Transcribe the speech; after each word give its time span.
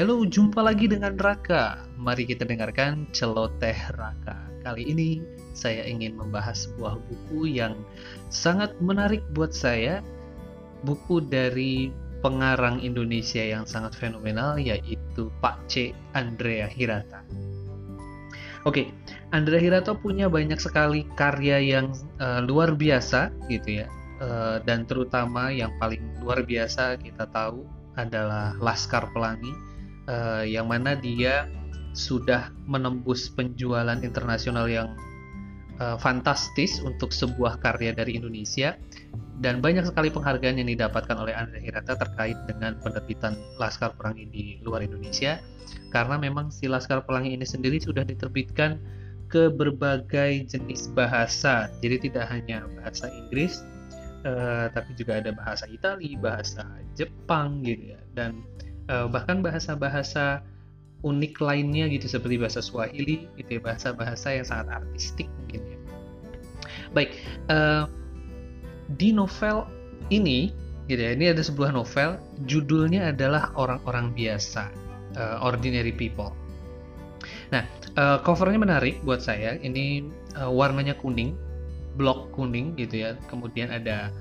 Halo, 0.00 0.24
jumpa 0.24 0.64
lagi 0.64 0.88
dengan 0.88 1.12
Raka. 1.20 1.76
Mari 2.00 2.24
kita 2.24 2.48
dengarkan 2.48 3.04
celoteh 3.12 3.76
Raka. 4.00 4.48
Kali 4.64 4.88
ini 4.88 5.20
saya 5.52 5.84
ingin 5.84 6.16
membahas 6.16 6.64
sebuah 6.64 6.96
buku 7.04 7.44
yang 7.44 7.76
sangat 8.32 8.72
menarik 8.80 9.20
buat 9.36 9.52
saya. 9.52 10.00
Buku 10.88 11.20
dari 11.28 11.92
pengarang 12.24 12.80
Indonesia 12.80 13.44
yang 13.44 13.68
sangat 13.68 13.92
fenomenal 13.92 14.56
yaitu 14.56 15.28
Pak 15.44 15.68
C. 15.68 15.92
Andrea 16.16 16.64
Hirata. 16.64 17.20
Oke, 18.64 18.96
Andrea 19.36 19.60
Hirata 19.60 19.92
punya 19.92 20.32
banyak 20.32 20.64
sekali 20.64 21.04
karya 21.12 21.60
yang 21.60 21.92
uh, 22.24 22.40
luar 22.40 22.72
biasa 22.72 23.36
gitu 23.52 23.84
ya. 23.84 23.86
Uh, 24.16 24.64
dan 24.64 24.88
terutama 24.88 25.52
yang 25.52 25.76
paling 25.76 26.00
luar 26.24 26.40
biasa 26.40 26.96
kita 26.96 27.28
tahu 27.36 27.68
adalah 28.00 28.56
Laskar 28.64 29.04
Pelangi 29.12 29.68
uh, 30.06 30.44
yang 30.46 30.70
mana 30.70 30.96
dia 30.96 31.50
sudah 31.92 32.54
menembus 32.70 33.26
penjualan 33.34 33.98
internasional 33.98 34.70
yang 34.70 34.94
uh, 35.82 35.98
fantastis 35.98 36.78
untuk 36.80 37.10
sebuah 37.10 37.58
karya 37.58 37.90
dari 37.92 38.16
Indonesia. 38.16 38.78
Dan 39.40 39.64
banyak 39.64 39.88
sekali 39.88 40.12
penghargaan 40.12 40.60
yang 40.60 40.68
didapatkan 40.68 41.16
oleh 41.16 41.32
Andrea 41.32 41.64
Hirata 41.64 41.96
terkait 41.96 42.36
dengan 42.44 42.76
penerbitan 42.76 43.40
Laskar 43.56 43.96
Pelangi 43.96 44.28
di 44.28 44.44
luar 44.60 44.84
Indonesia. 44.84 45.40
Karena 45.88 46.20
memang 46.20 46.52
si 46.52 46.68
Laskar 46.68 47.00
Pelangi 47.08 47.32
ini 47.32 47.48
sendiri 47.48 47.80
sudah 47.80 48.04
diterbitkan 48.04 48.76
ke 49.32 49.48
berbagai 49.48 50.44
jenis 50.44 50.92
bahasa. 50.92 51.72
Jadi 51.80 52.12
tidak 52.12 52.28
hanya 52.28 52.68
bahasa 52.76 53.08
Inggris 53.08 53.64
uh, 54.24 54.66
tapi 54.72 54.92
juga 54.96 55.20
ada 55.20 55.32
bahasa 55.32 55.64
Italia, 55.70 56.16
bahasa 56.20 56.64
Jepang 56.96 57.64
gitu 57.64 57.96
ya. 57.96 58.00
Dan 58.12 58.44
uh, 58.90 59.06
bahkan 59.06 59.40
bahasa-bahasa 59.40 60.42
unik 61.00 61.40
lainnya 61.40 61.88
gitu 61.88 62.10
seperti 62.10 62.36
bahasa 62.36 62.60
Swahili 62.60 63.24
gitu 63.40 63.56
ya 63.56 63.60
bahasa-bahasa 63.62 64.36
yang 64.36 64.44
sangat 64.44 64.82
artistik 64.82 65.30
mungkin 65.40 65.60
ya. 65.64 65.78
Baik 66.92 67.10
uh, 67.48 67.88
di 68.98 69.14
novel 69.14 69.64
ini 70.10 70.52
gitu 70.90 71.00
ya 71.00 71.14
ini 71.14 71.30
ada 71.30 71.40
sebuah 71.40 71.70
novel 71.70 72.18
judulnya 72.44 73.14
adalah 73.14 73.54
orang-orang 73.54 74.12
biasa 74.12 74.68
uh, 75.16 75.38
ordinary 75.40 75.94
people. 75.94 76.34
Nah 77.54 77.64
uh, 77.96 78.18
covernya 78.20 78.60
menarik 78.60 79.00
buat 79.06 79.24
saya. 79.24 79.56
Ini 79.56 80.04
uh, 80.36 80.50
warnanya 80.52 80.98
kuning 80.98 81.32
blok 81.96 82.34
kuning 82.36 82.76
gitu 82.76 83.08
ya. 83.08 83.16
Kemudian 83.32 83.72
ada 83.72 84.12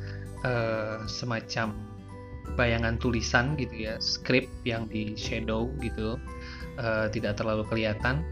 uh, 0.47 1.03
semacam 1.09 1.88
bayangan 2.57 2.97
tulisan 2.97 3.57
gitu 3.57 3.89
ya 3.89 3.95
script 4.01 4.49
yang 4.65 4.89
di 4.89 5.13
shadow 5.13 5.69
gitu 5.83 6.17
uh, 6.79 7.07
tidak 7.11 7.37
terlalu 7.37 7.65
kelihatan. 7.67 8.25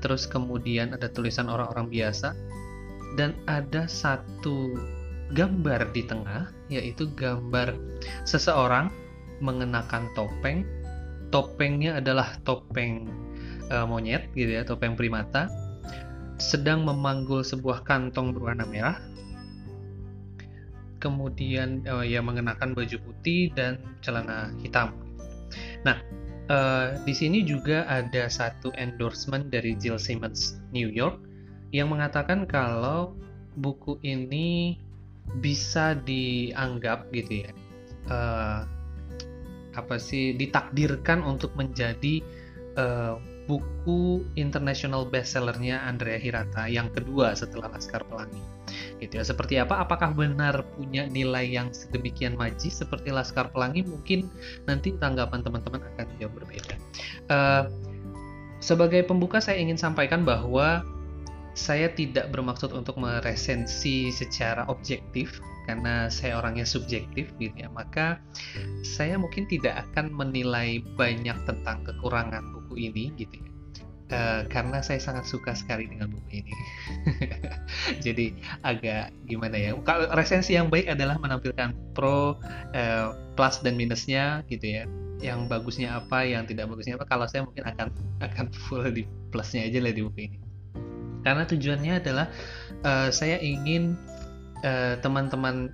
Terus 0.00 0.24
kemudian 0.24 0.94
ada 0.94 1.10
tulisan 1.10 1.50
orang-orang 1.50 1.90
biasa. 1.90 2.32
Dan 3.16 3.34
ada 3.50 3.88
satu 3.90 4.76
gambar 5.34 5.90
di 5.90 6.06
tengah 6.06 6.48
yaitu 6.70 7.10
gambar 7.18 7.74
seseorang 8.22 8.92
mengenakan 9.42 10.06
topeng. 10.14 10.62
Topengnya 11.28 12.00
adalah 12.00 12.40
topeng 12.46 13.04
uh, 13.72 13.84
monyet 13.84 14.28
gitu 14.32 14.48
ya 14.48 14.62
topeng 14.64 14.96
primata 14.96 15.48
sedang 16.38 16.86
memanggul 16.86 17.42
sebuah 17.42 17.82
kantong 17.82 18.32
berwarna 18.32 18.64
merah 18.64 18.96
kemudian 20.98 21.82
uh, 21.86 22.04
ya 22.04 22.22
mengenakan 22.22 22.74
baju 22.74 22.98
putih 23.02 23.50
dan 23.54 23.78
celana 24.02 24.52
hitam. 24.62 24.94
Nah 25.82 25.98
uh, 26.50 26.98
di 27.06 27.14
sini 27.14 27.42
juga 27.46 27.86
ada 27.86 28.26
satu 28.26 28.74
endorsement 28.74 29.48
dari 29.48 29.78
Jill 29.78 29.96
Simmons 29.96 30.58
New 30.74 30.90
York 30.90 31.22
yang 31.70 31.92
mengatakan 31.92 32.48
kalau 32.48 33.14
buku 33.58 34.00
ini 34.06 34.78
bisa 35.40 35.92
dianggap 36.08 37.12
gitu 37.12 37.44
ya 37.44 37.50
uh, 38.08 38.64
apa 39.76 39.96
sih 40.00 40.32
ditakdirkan 40.34 41.20
untuk 41.20 41.52
menjadi 41.54 42.24
uh, 42.80 43.20
buku 43.48 44.28
international 44.36 45.08
bestsellernya 45.08 45.80
Andrea 45.88 46.20
Hirata 46.20 46.68
yang 46.68 46.92
kedua 46.92 47.32
setelah 47.32 47.72
Laskar 47.72 48.04
Pelangi. 48.04 48.44
Gitu 49.00 49.16
ya 49.16 49.24
seperti 49.24 49.56
apa? 49.56 49.80
Apakah 49.80 50.12
benar 50.12 50.60
punya 50.76 51.08
nilai 51.08 51.48
yang 51.48 51.72
sedemikian 51.72 52.36
maji 52.36 52.68
seperti 52.68 53.08
Laskar 53.08 53.48
Pelangi? 53.48 53.88
Mungkin 53.88 54.28
nanti 54.68 54.92
tanggapan 55.00 55.40
teman-teman 55.40 55.80
akan 55.80 56.06
jauh 56.20 56.30
berbeda. 56.30 56.76
Uh, 57.32 57.64
sebagai 58.60 59.08
pembuka 59.08 59.40
saya 59.40 59.56
ingin 59.56 59.80
sampaikan 59.80 60.28
bahwa 60.28 60.84
saya 61.58 61.90
tidak 61.90 62.30
bermaksud 62.30 62.70
untuk 62.70 63.00
meresensi 63.02 64.14
secara 64.14 64.62
objektif 64.70 65.42
karena 65.66 66.06
saya 66.06 66.38
orangnya 66.38 66.62
subjektif 66.62 67.34
gitu 67.42 67.56
ya. 67.56 67.66
Maka 67.72 68.22
saya 68.86 69.18
mungkin 69.18 69.50
tidak 69.50 69.88
akan 69.90 70.14
menilai 70.14 70.84
banyak 70.94 71.34
tentang 71.44 71.82
kekurangan 71.82 72.57
buku 72.68 72.92
ini 72.92 73.16
gitu 73.16 73.40
ya. 73.40 73.48
Uh, 74.08 74.40
karena 74.48 74.80
saya 74.80 74.96
sangat 75.00 75.28
suka 75.28 75.52
sekali 75.52 75.88
dengan 75.88 76.12
buku 76.12 76.44
ini. 76.44 76.52
Jadi 78.04 78.36
agak 78.64 79.12
gimana 79.28 79.56
ya 79.56 79.76
kalau 79.84 80.08
resensi 80.16 80.56
yang 80.56 80.72
baik 80.72 80.88
adalah 80.88 81.20
menampilkan 81.20 81.72
pro 81.92 82.36
uh, 82.72 83.12
plus 83.36 83.60
dan 83.64 83.80
minusnya 83.80 84.44
gitu 84.52 84.64
ya. 84.64 84.84
Yang 85.20 85.50
bagusnya 85.52 85.98
apa 86.00 86.24
yang 86.24 86.48
tidak 86.48 86.72
bagusnya 86.72 86.96
apa 86.96 87.04
kalau 87.08 87.28
saya 87.28 87.44
mungkin 87.44 87.64
akan 87.68 87.88
akan 88.24 88.46
full 88.68 88.84
di 88.88 89.04
plusnya 89.32 89.68
aja 89.68 89.80
lah 89.80 89.92
di 89.92 90.00
buku 90.04 90.20
ini. 90.28 90.38
Karena 91.24 91.44
tujuannya 91.44 91.94
adalah 92.00 92.26
uh, 92.84 93.08
saya 93.12 93.36
ingin 93.44 93.92
uh, 94.64 94.96
teman-teman 95.04 95.68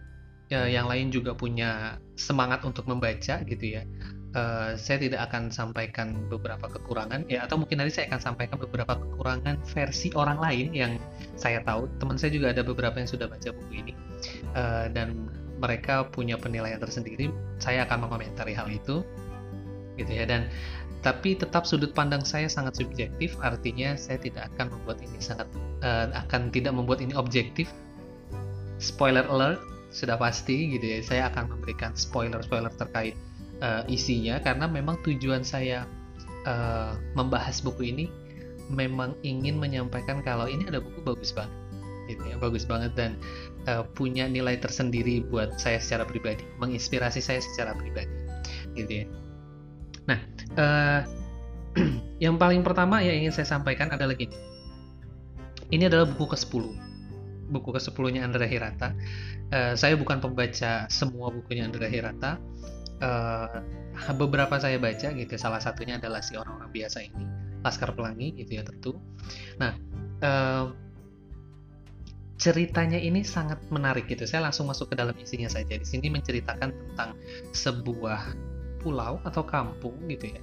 uh, 0.51 0.69
yang 0.69 0.91
lain 0.91 1.15
juga 1.15 1.39
punya 1.39 2.03
semangat 2.19 2.67
untuk 2.67 2.87
membaca 2.91 3.43
gitu 3.47 3.65
ya 3.79 3.83
Uh, 4.35 4.75
saya 4.75 4.99
tidak 4.99 5.31
akan 5.31 5.47
sampaikan 5.47 6.27
beberapa 6.27 6.67
kekurangan. 6.67 7.23
Ya 7.31 7.47
atau 7.47 7.55
mungkin 7.55 7.79
nanti 7.79 7.95
saya 7.95 8.11
akan 8.11 8.35
sampaikan 8.35 8.59
beberapa 8.59 8.99
kekurangan 8.99 9.63
versi 9.71 10.11
orang 10.19 10.43
lain 10.43 10.75
yang 10.75 10.93
saya 11.39 11.63
tahu. 11.63 11.87
Teman 12.03 12.19
saya 12.19 12.35
juga 12.35 12.51
ada 12.51 12.67
beberapa 12.67 12.99
yang 12.99 13.07
sudah 13.07 13.31
baca 13.31 13.55
buku 13.55 13.73
ini. 13.79 13.93
Uh, 14.59 14.91
dan 14.91 15.31
mereka 15.63 16.11
punya 16.11 16.35
penilaian 16.35 16.83
tersendiri. 16.83 17.31
Saya 17.63 17.87
akan 17.87 18.11
mengomentari 18.11 18.59
hal 18.59 18.67
itu 18.75 19.07
gitu 19.95 20.11
ya. 20.11 20.27
Dan 20.27 20.51
tapi 21.05 21.39
tetap 21.39 21.63
sudut 21.69 21.95
pandang 21.95 22.27
saya 22.27 22.51
sangat 22.51 22.75
subjektif. 22.81 23.39
Artinya 23.39 23.95
saya 23.95 24.19
tidak 24.19 24.51
akan 24.57 24.75
membuat 24.75 24.99
ini 24.99 25.19
sangat 25.23 25.47
uh, 25.87 26.11
akan 26.27 26.51
tidak 26.51 26.75
membuat 26.75 26.99
ini 26.99 27.15
objektif. 27.15 27.71
Spoiler 28.83 29.23
alert 29.31 29.63
sudah 29.95 30.19
pasti 30.19 30.75
gitu 30.75 30.83
ya. 30.83 30.99
Saya 31.07 31.23
akan 31.31 31.55
memberikan 31.55 31.95
spoiler 31.95 32.43
spoiler 32.43 32.75
terkait 32.75 33.15
uh, 33.61 33.83
isinya 33.87 34.41
karena 34.43 34.67
memang 34.67 34.99
tujuan 35.05 35.45
saya 35.47 35.87
uh, 36.49 36.97
membahas 37.15 37.61
buku 37.61 37.95
ini 37.95 38.07
memang 38.73 39.13
ingin 39.21 39.61
menyampaikan 39.61 40.25
kalau 40.25 40.49
ini 40.49 40.65
ada 40.67 40.81
buku 40.81 41.05
bagus 41.05 41.31
banget 41.37 41.53
gitu 42.05 42.21
ya 42.25 42.37
bagus 42.37 42.65
banget 42.69 42.93
dan 42.97 43.17
uh, 43.69 43.85
punya 43.97 44.29
nilai 44.29 44.61
tersendiri 44.61 45.25
buat 45.29 45.57
saya 45.57 45.81
secara 45.81 46.05
pribadi 46.05 46.45
menginspirasi 46.61 47.21
saya 47.21 47.41
secara 47.41 47.73
pribadi 47.77 48.13
gitu 48.77 49.05
ya 49.05 49.07
Nah, 50.05 50.21
uh, 50.61 51.01
yang 52.25 52.37
paling 52.37 52.61
pertama 52.61 53.01
yang 53.01 53.25
ingin 53.25 53.33
saya 53.33 53.49
sampaikan 53.49 53.93
adalah 53.93 54.15
gini. 54.15 54.37
Ini 55.73 55.89
adalah 55.89 56.07
buku 56.07 56.37
ke-10. 56.37 56.65
Buku 57.51 57.69
ke-10-nya 57.73 58.25
Andrea 58.25 58.49
Hirata. 58.49 58.93
Uh, 59.53 59.73
saya 59.77 59.97
bukan 59.97 60.21
pembaca 60.21 60.87
semua 60.93 61.33
bukunya 61.33 61.65
Andrea 61.65 61.89
Hirata. 61.89 62.37
Uh, 63.03 63.63
beberapa 64.21 64.59
saya 64.59 64.79
baca 64.79 65.11
gitu. 65.15 65.35
Salah 65.39 65.63
satunya 65.63 65.99
adalah 65.99 66.23
si 66.23 66.39
orang-orang 66.39 66.71
biasa 66.71 66.99
ini, 67.03 67.25
Laskar 67.63 67.95
Pelangi 67.95 68.35
gitu 68.39 68.59
ya 68.59 68.63
tentu. 68.67 68.99
Nah, 69.59 69.73
uh, 70.23 70.71
ceritanya 72.39 72.99
ini 72.99 73.23
sangat 73.23 73.63
menarik 73.71 74.11
gitu. 74.11 74.27
Saya 74.27 74.51
langsung 74.51 74.67
masuk 74.67 74.93
ke 74.93 74.99
dalam 74.99 75.15
isinya 75.17 75.51
saja. 75.51 75.75
Di 75.79 75.87
sini 75.87 76.11
menceritakan 76.11 76.71
tentang 76.71 77.17
sebuah 77.55 78.35
pulau 78.85 79.17
atau 79.25 79.41
kampung 79.49 79.97
gitu 80.13 80.37
ya 80.37 80.43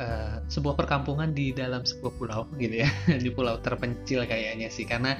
uh, 0.00 0.38
sebuah 0.46 0.78
perkampungan 0.78 1.34
di 1.36 1.50
dalam 1.50 1.82
sebuah 1.82 2.12
pulau 2.16 2.42
gitu 2.62 2.86
ya 2.86 2.90
di 3.10 3.28
pulau 3.28 3.60
terpencil 3.60 4.24
kayaknya 4.24 4.70
sih 4.72 4.88
karena 4.88 5.18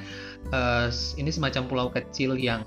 uh, 0.54 0.88
ini 1.18 1.28
semacam 1.34 1.62
pulau 1.66 1.88
kecil 1.90 2.38
yang 2.38 2.62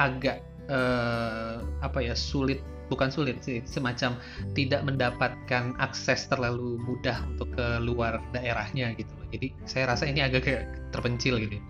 agak 0.00 0.40
uh, 0.72 1.60
apa 1.84 2.00
ya 2.00 2.16
sulit 2.16 2.64
bukan 2.88 3.08
sulit 3.08 3.40
sih 3.40 3.60
semacam 3.64 4.16
tidak 4.52 4.84
mendapatkan 4.84 5.72
akses 5.80 6.28
terlalu 6.28 6.76
mudah 6.82 7.24
untuk 7.36 7.52
ke 7.56 7.66
luar 7.80 8.20
daerahnya 8.36 8.92
gitu 8.96 9.12
loh. 9.16 9.28
Jadi 9.32 9.48
saya 9.64 9.92
rasa 9.92 10.08
ini 10.08 10.20
agak 10.24 10.44
kayak 10.48 10.64
terpencil 10.92 11.36
gitu 11.40 11.60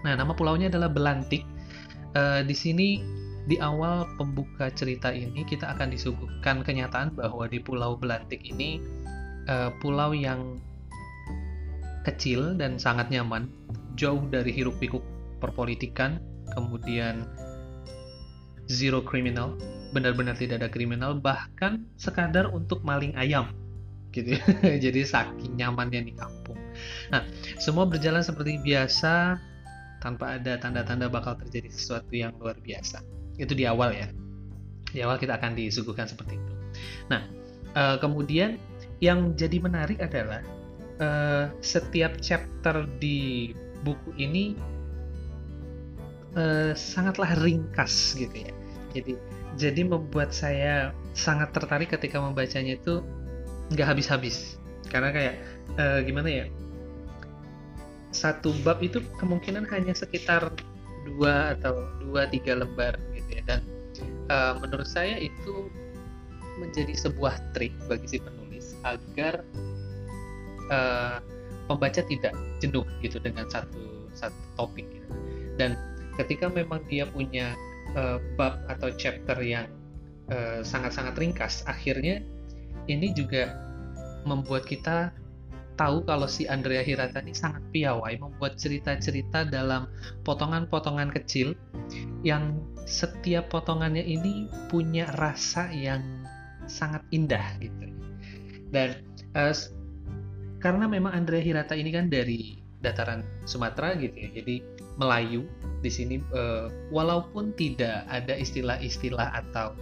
nah 0.00 0.16
nama 0.16 0.32
pulaunya 0.32 0.72
adalah 0.72 0.88
Belantik. 0.88 1.44
Uh, 2.16 2.42
di 2.42 2.56
sini 2.56 3.04
di 3.46 3.56
awal 3.62 4.08
pembuka 4.18 4.72
cerita 4.72 5.14
ini 5.14 5.46
kita 5.46 5.76
akan 5.76 5.94
disuguhkan 5.94 6.66
kenyataan 6.66 7.14
bahwa 7.14 7.46
di 7.46 7.62
Pulau 7.62 7.94
Belantik 8.00 8.42
ini 8.42 8.82
uh, 9.46 9.70
pulau 9.78 10.10
yang 10.10 10.58
kecil 12.04 12.56
dan 12.56 12.80
sangat 12.80 13.12
nyaman, 13.12 13.48
jauh 13.94 14.24
dari 14.32 14.50
hiruk-pikuk 14.50 15.04
perpolitikan, 15.38 16.18
kemudian 16.56 17.28
zero 18.70 19.02
criminal, 19.02 19.58
benar-benar 19.90 20.38
tidak 20.38 20.62
ada 20.62 20.70
kriminal, 20.70 21.18
bahkan 21.18 21.82
sekadar 21.98 22.46
untuk 22.54 22.86
maling 22.86 23.12
ayam 23.18 23.50
gitu 24.14 24.38
ya. 24.38 24.42
Jadi 24.84 25.06
saking 25.06 25.58
nyamannya 25.58 26.06
di 26.06 26.12
kampung. 26.14 26.58
Nah, 27.10 27.26
semua 27.58 27.86
berjalan 27.86 28.22
seperti 28.22 28.62
biasa 28.62 29.38
tanpa 30.00 30.40
ada 30.40 30.56
tanda-tanda 30.56 31.10
bakal 31.10 31.36
terjadi 31.38 31.68
sesuatu 31.70 32.14
yang 32.14 32.34
luar 32.38 32.58
biasa. 32.58 33.02
Itu 33.36 33.54
di 33.54 33.66
awal 33.66 33.94
ya. 33.94 34.08
Di 34.90 35.02
awal 35.06 35.18
kita 35.18 35.38
akan 35.38 35.54
disuguhkan 35.54 36.10
seperti 36.10 36.38
itu. 36.38 36.54
Nah, 37.10 37.26
uh, 37.74 37.96
kemudian 37.98 38.58
yang 38.98 39.34
jadi 39.38 39.62
menarik 39.62 40.02
adalah 40.02 40.42
uh, 40.98 41.52
setiap 41.62 42.18
chapter 42.18 42.84
di 42.98 43.50
buku 43.80 44.12
ini 44.20 44.56
uh, 46.34 46.72
sangatlah 46.74 47.38
ringkas 47.38 48.16
gitu 48.18 48.34
ya. 48.34 48.52
Jadi 48.90 49.14
jadi 49.58 49.82
membuat 49.82 50.30
saya 50.30 50.94
sangat 51.12 51.50
tertarik 51.54 51.90
ketika 51.90 52.22
membacanya 52.22 52.78
itu 52.78 53.02
nggak 53.74 53.86
habis-habis. 53.96 54.58
Karena 54.90 55.10
kayak 55.14 55.34
uh, 55.78 55.98
gimana 56.02 56.28
ya? 56.28 56.46
Satu 58.10 58.50
bab 58.66 58.82
itu 58.82 58.98
kemungkinan 59.22 59.70
hanya 59.70 59.94
sekitar 59.94 60.50
dua 61.06 61.54
atau 61.54 61.86
dua 62.02 62.26
tiga 62.26 62.58
lembar 62.58 62.98
gitu 63.14 63.30
ya. 63.38 63.42
Dan 63.46 63.60
uh, 64.30 64.58
menurut 64.58 64.86
saya 64.86 65.18
itu 65.18 65.70
menjadi 66.58 66.92
sebuah 66.92 67.54
trik 67.56 67.72
bagi 67.88 68.06
si 68.06 68.18
penulis 68.20 68.76
agar 68.84 69.40
uh, 70.68 71.18
pembaca 71.70 72.02
tidak 72.02 72.34
jenuh 72.58 72.84
gitu 73.00 73.22
dengan 73.22 73.46
satu 73.46 74.10
satu 74.12 74.40
topik 74.58 74.84
gitu. 74.90 75.08
dan 75.54 75.78
ketika 76.18 76.50
memang 76.50 76.82
dia 76.90 77.06
punya 77.06 77.54
uh, 77.94 78.18
bab 78.34 78.62
atau 78.68 78.90
chapter 78.94 79.38
yang 79.40 79.66
sangat-sangat 80.62 81.14
uh, 81.16 81.20
ringkas 81.20 81.66
akhirnya 81.66 82.22
ini 82.86 83.10
juga 83.10 83.50
membuat 84.22 84.62
kita 84.62 85.10
tahu 85.74 86.04
kalau 86.04 86.28
si 86.28 86.44
Andrea 86.44 86.84
Hirata 86.84 87.24
ini 87.24 87.32
sangat 87.32 87.64
piawai 87.72 88.20
membuat 88.20 88.60
cerita-cerita 88.60 89.48
dalam 89.48 89.88
potongan-potongan 90.28 91.08
kecil 91.08 91.56
yang 92.20 92.60
setiap 92.84 93.48
potongannya 93.48 94.04
ini 94.04 94.44
punya 94.68 95.08
rasa 95.16 95.72
yang 95.72 96.04
sangat 96.68 97.00
indah 97.10 97.42
gitu. 97.58 97.88
Dan 98.70 99.00
uh, 99.32 99.56
karena 100.60 100.84
memang 100.84 101.16
Andrea 101.16 101.40
Hirata 101.40 101.72
ini 101.72 101.90
kan 101.90 102.12
dari 102.12 102.60
dataran 102.84 103.24
Sumatera 103.48 103.96
gitu 103.96 104.14
ya, 104.14 104.30
jadi 104.36 104.60
Melayu 105.00 105.48
di 105.80 105.88
sini 105.88 106.20
uh, 106.36 106.68
walaupun 106.92 107.56
tidak 107.56 108.04
ada 108.12 108.36
istilah-istilah 108.36 109.32
atau 109.32 109.72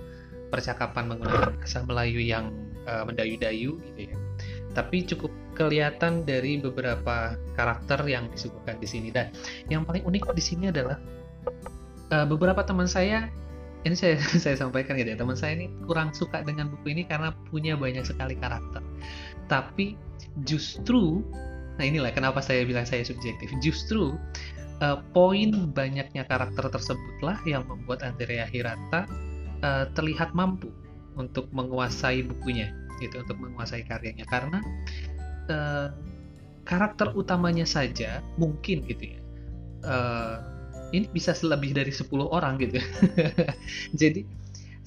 percakapan 0.55 1.11
menggunakan 1.11 1.59
bahasa 1.59 1.83
Melayu 1.83 2.23
yang 2.23 2.55
uh, 2.87 3.03
mendayu-dayu 3.03 3.83
gitu 3.83 4.01
ya 4.09 4.17
tapi 4.79 5.03
cukup 5.03 5.35
kelihatan 5.59 6.23
dari 6.23 6.63
beberapa 6.63 7.35
karakter 7.59 7.99
yang 8.07 8.31
disuguhkan 8.31 8.79
di 8.79 8.87
sini. 8.87 9.09
Dan 9.11 9.35
yang 9.67 9.83
paling 9.83 10.07
unik 10.07 10.31
di 10.39 10.45
sini 10.45 10.71
adalah 10.71 11.03
uh, 12.15 12.27
beberapa 12.31 12.63
teman 12.63 12.87
saya 12.87 13.27
ini 13.83 13.99
saya 13.99 14.23
saya 14.45 14.55
sampaikan 14.55 14.95
gitu 14.95 15.11
ya 15.15 15.19
teman 15.19 15.35
saya 15.35 15.59
ini 15.59 15.67
kurang 15.83 16.15
suka 16.15 16.47
dengan 16.47 16.71
buku 16.71 16.95
ini 16.95 17.03
karena 17.11 17.35
punya 17.51 17.75
banyak 17.75 18.07
sekali 18.07 18.39
karakter. 18.39 18.83
Tapi 19.51 19.99
justru 20.47 21.27
nah 21.79 21.87
inilah 21.87 22.11
kenapa 22.11 22.43
saya 22.43 22.67
bilang 22.67 22.83
saya 22.83 23.07
subjektif 23.07 23.55
justru 23.63 24.15
uh, 24.83 24.99
poin 25.15 25.73
banyaknya 25.73 26.27
karakter 26.27 26.69
tersebutlah 26.73 27.39
yang 27.47 27.65
membuat 27.67 28.05
Andrea 28.05 28.45
Hirata 28.47 29.07
uh, 29.63 29.87
terlihat 29.95 30.33
mampu 30.35 30.71
untuk 31.19 31.51
menguasai 31.51 32.23
bukunya 32.27 32.71
gitu 33.03 33.23
untuk 33.23 33.39
menguasai 33.39 33.87
karyanya. 33.87 34.27
Karena 34.27 34.59
uh, 35.51 35.89
karakter 36.69 37.15
utamanya 37.17 37.65
saja 37.65 38.21
mungkin 38.37 38.85
gitu 38.85 39.17
ya 39.17 39.21
uh, 39.85 40.37
ini 40.91 41.05
bisa 41.13 41.37
lebih 41.45 41.77
dari 41.77 41.93
10 41.93 42.09
orang 42.33 42.57
gitu. 42.59 42.81
Jadi 44.01 44.25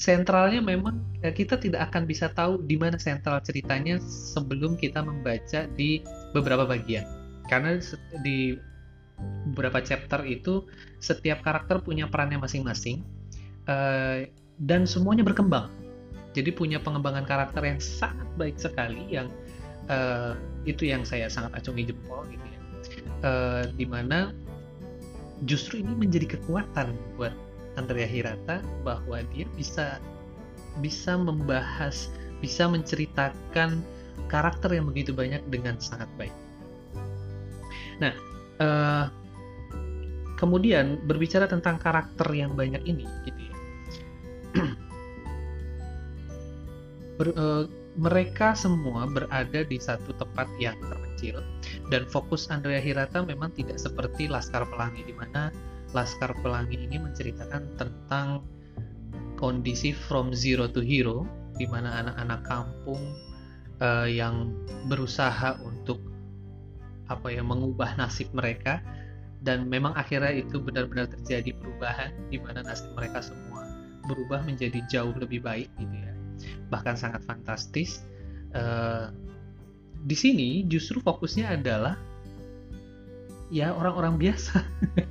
sentralnya 0.01 0.65
memang 0.65 0.97
kita 1.21 1.61
tidak 1.61 1.93
akan 1.93 2.09
bisa 2.09 2.33
tahu 2.33 2.57
di 2.65 2.73
mana 2.73 2.97
sentral 2.97 3.37
ceritanya 3.45 4.01
sebelum 4.01 4.73
kita 4.81 5.05
membaca 5.05 5.69
di 5.77 6.01
beberapa 6.33 6.65
bagian. 6.65 7.05
Karena 7.45 7.77
di 8.25 8.57
beberapa 9.51 9.81
chapter 9.81 10.23
itu 10.23 10.65
setiap 11.01 11.41
karakter 11.41 11.81
punya 11.81 12.07
perannya 12.07 12.39
masing-masing 12.39 13.03
uh, 13.67 14.23
dan 14.61 14.85
semuanya 14.85 15.25
berkembang. 15.25 15.69
Jadi 16.31 16.55
punya 16.55 16.79
pengembangan 16.79 17.27
karakter 17.27 17.59
yang 17.67 17.79
sangat 17.83 18.27
baik 18.39 18.55
sekali 18.55 19.03
yang 19.11 19.27
uh, 19.91 20.37
itu 20.63 20.87
yang 20.87 21.03
saya 21.03 21.27
sangat 21.27 21.51
acungi 21.59 21.91
jempol 21.91 22.23
gitu 22.31 22.45
ya. 22.45 22.59
Uh, 23.21 23.63
di 23.75 23.85
mana 23.85 24.31
justru 25.45 25.83
ini 25.83 25.91
menjadi 25.93 26.39
kekuatan 26.39 26.95
buat 27.19 27.33
Andrea 27.75 28.07
Hirata 28.07 28.63
bahwa 28.87 29.19
dia 29.35 29.47
bisa 29.59 29.99
bisa 30.79 31.19
membahas 31.19 32.07
bisa 32.39 32.65
menceritakan 32.65 33.83
karakter 34.31 34.71
yang 34.71 34.87
begitu 34.87 35.11
banyak 35.11 35.43
dengan 35.51 35.75
sangat 35.83 36.07
baik. 36.15 36.33
Nah 37.99 38.15
uh, 38.61 39.09
kemudian 40.37 41.01
berbicara 41.09 41.49
tentang 41.49 41.81
karakter 41.81 42.29
yang 42.33 42.53
banyak 42.53 42.81
ini 42.85 43.05
gitu 43.25 43.41
ya. 43.41 43.55
Ber, 47.17 47.27
uh, 47.33 47.65
mereka 47.99 48.55
semua 48.55 49.03
berada 49.09 49.67
di 49.67 49.75
satu 49.75 50.15
tempat 50.15 50.47
yang 50.61 50.79
terpencil 50.79 51.43
dan 51.91 52.07
fokus 52.07 52.47
Andrea 52.47 52.79
Hirata 52.79 53.19
memang 53.21 53.51
tidak 53.51 53.77
seperti 53.77 54.31
Laskar 54.31 54.63
Pelangi 54.71 55.03
di 55.03 55.11
mana 55.11 55.51
Laskar 55.91 56.31
Pelangi 56.39 56.79
ini 56.79 56.95
menceritakan 56.95 57.75
tentang 57.75 58.41
kondisi 59.35 59.91
from 59.91 60.31
zero 60.31 60.71
to 60.71 60.79
hero 60.79 61.27
di 61.59 61.67
mana 61.67 61.99
anak-anak 61.99 62.41
kampung 62.47 63.01
uh, 63.83 64.07
yang 64.07 64.55
berusaha 64.87 65.59
apa 67.11 67.27
ya 67.29 67.43
mengubah 67.43 67.99
nasib 67.99 68.31
mereka 68.31 68.79
dan 69.41 69.67
memang 69.67 69.91
akhirnya 69.97 70.45
itu 70.45 70.61
benar-benar 70.61 71.09
terjadi 71.11 71.51
perubahan 71.57 72.13
di 72.31 72.39
mana 72.39 72.63
nasib 72.63 72.93
mereka 72.95 73.19
semua 73.19 73.67
berubah 74.07 74.41
menjadi 74.47 74.79
jauh 74.87 75.13
lebih 75.17 75.43
baik 75.43 75.69
gitu 75.77 75.95
ya 75.97 76.11
bahkan 76.71 76.95
sangat 76.95 77.21
fantastis. 77.27 78.01
Uh, 78.51 79.11
di 80.07 80.17
sini 80.17 80.65
justru 80.65 80.97
fokusnya 81.03 81.53
adalah 81.53 81.95
ya 83.51 83.75
orang-orang 83.75 84.15
biasa. 84.17 84.63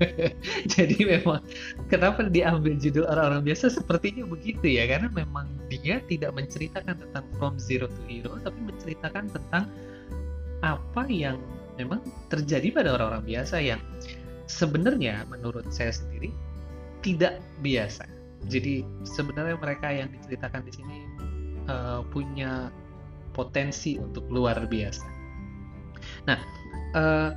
Jadi 0.75 1.05
memang 1.05 1.45
kenapa 1.93 2.27
diambil 2.27 2.75
judul 2.81 3.05
orang-orang 3.07 3.53
biasa 3.53 3.69
sepertinya 3.69 4.25
begitu 4.27 4.65
ya 4.65 4.89
karena 4.89 5.13
memang 5.13 5.47
dia 5.69 6.01
tidak 6.09 6.35
menceritakan 6.35 6.97
tentang 6.97 7.25
from 7.37 7.55
zero 7.61 7.87
to 7.87 8.03
hero 8.09 8.41
tapi 8.41 8.59
menceritakan 8.65 9.29
tentang 9.31 9.69
apa 10.61 11.05
yang 11.09 11.37
memang 11.81 12.05
terjadi 12.29 12.69
pada 12.71 12.97
orang-orang 12.97 13.25
biasa 13.25 13.57
yang 13.61 13.81
sebenarnya 14.51 15.25
menurut 15.31 15.67
saya 15.73 15.95
sendiri 15.95 16.35
tidak 17.01 17.41
biasa. 17.65 18.05
Jadi 18.49 18.85
sebenarnya 19.05 19.57
mereka 19.61 19.89
yang 19.93 20.09
diceritakan 20.13 20.65
di 20.65 20.73
sini 20.73 20.97
uh, 21.69 22.01
punya 22.09 22.73
potensi 23.37 23.97
untuk 24.01 24.27
luar 24.33 24.59
biasa. 24.67 25.07
Nah, 26.27 26.41
uh, 26.97 27.31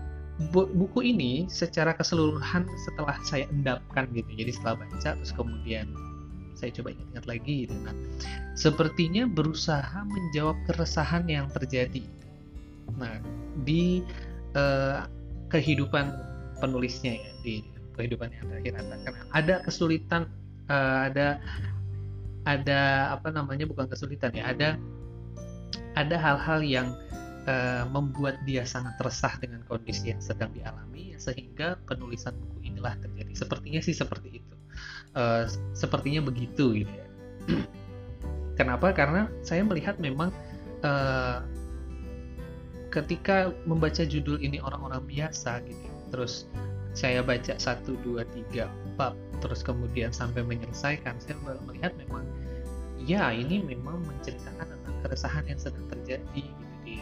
buku 0.52 1.00
ini 1.06 1.46
secara 1.52 1.94
keseluruhan 1.94 2.66
setelah 2.90 3.16
saya 3.22 3.46
endapkan 3.54 4.10
gitu, 4.16 4.28
jadi 4.34 4.52
setelah 4.56 4.82
baca 4.82 5.14
terus 5.14 5.32
kemudian 5.36 5.86
saya 6.58 6.74
coba 6.80 6.96
ingat-ingat 6.96 7.26
lagi 7.28 7.56
gitu. 7.68 7.76
Nah, 7.84 7.96
sepertinya 8.58 9.28
berusaha 9.30 10.00
menjawab 10.08 10.58
keresahan 10.72 11.28
yang 11.28 11.52
terjadi. 11.52 12.08
Nah, 12.98 13.20
di 13.68 14.02
uh, 14.58 15.06
kehidupan 15.52 16.14
penulisnya 16.62 17.20
ya, 17.20 17.32
di 17.44 17.56
kehidupan 17.94 18.34
yang 18.34 18.46
terakhir 18.50 18.74
karena 18.82 18.96
ada 19.34 19.56
kesulitan, 19.62 20.22
uh, 20.70 21.10
ada 21.12 21.38
ada 22.44 23.14
apa 23.16 23.32
namanya 23.32 23.64
bukan 23.64 23.88
kesulitan 23.88 24.36
ya 24.36 24.52
ada 24.52 24.76
ada 25.96 26.16
hal-hal 26.20 26.60
yang 26.60 26.88
uh, 27.48 27.88
membuat 27.88 28.42
dia 28.44 28.68
sangat 28.68 29.00
resah 29.00 29.32
dengan 29.40 29.64
kondisi 29.70 30.12
yang 30.12 30.20
sedang 30.20 30.52
dialami 30.52 31.16
sehingga 31.16 31.80
penulisan 31.88 32.36
buku 32.36 32.68
inilah 32.74 33.00
terjadi 33.00 33.32
sepertinya 33.32 33.80
sih 33.80 33.96
seperti 33.96 34.44
itu 34.44 34.56
uh, 35.16 35.46
sepertinya 35.74 36.22
begitu 36.26 36.84
gitu 36.84 36.94
ya. 36.94 37.08
Kenapa? 38.60 38.94
Karena 38.94 39.30
saya 39.42 39.66
melihat 39.66 39.98
memang 39.98 40.30
uh, 40.86 41.42
ketika 42.94 43.50
membaca 43.66 44.06
judul 44.06 44.38
ini 44.38 44.62
orang-orang 44.62 45.02
biasa 45.10 45.66
gitu, 45.66 45.90
terus 46.14 46.46
saya 46.94 47.26
baca 47.26 47.58
satu 47.58 47.98
dua 48.06 48.22
tiga 48.38 48.70
bab 48.94 49.18
terus 49.42 49.66
kemudian 49.66 50.14
sampai 50.14 50.46
menyelesaikan 50.46 51.18
saya 51.18 51.34
melihat 51.66 51.90
memang 51.98 52.22
ya 53.02 53.34
ini 53.34 53.66
memang 53.66 54.06
menceritakan 54.06 54.70
tentang 54.70 54.96
keresahan 55.02 55.44
yang 55.50 55.58
sedang 55.58 55.90
terjadi 55.90 56.46
gitu 56.46 56.74
di 56.86 57.02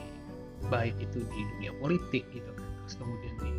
baik 0.71 0.95
itu 1.03 1.19
di 1.27 1.41
dunia 1.59 1.75
politik 1.83 2.23
gitu 2.31 2.47
kan 2.55 2.71
terus 2.87 2.95
kemudian 2.95 3.35
di 3.43 3.51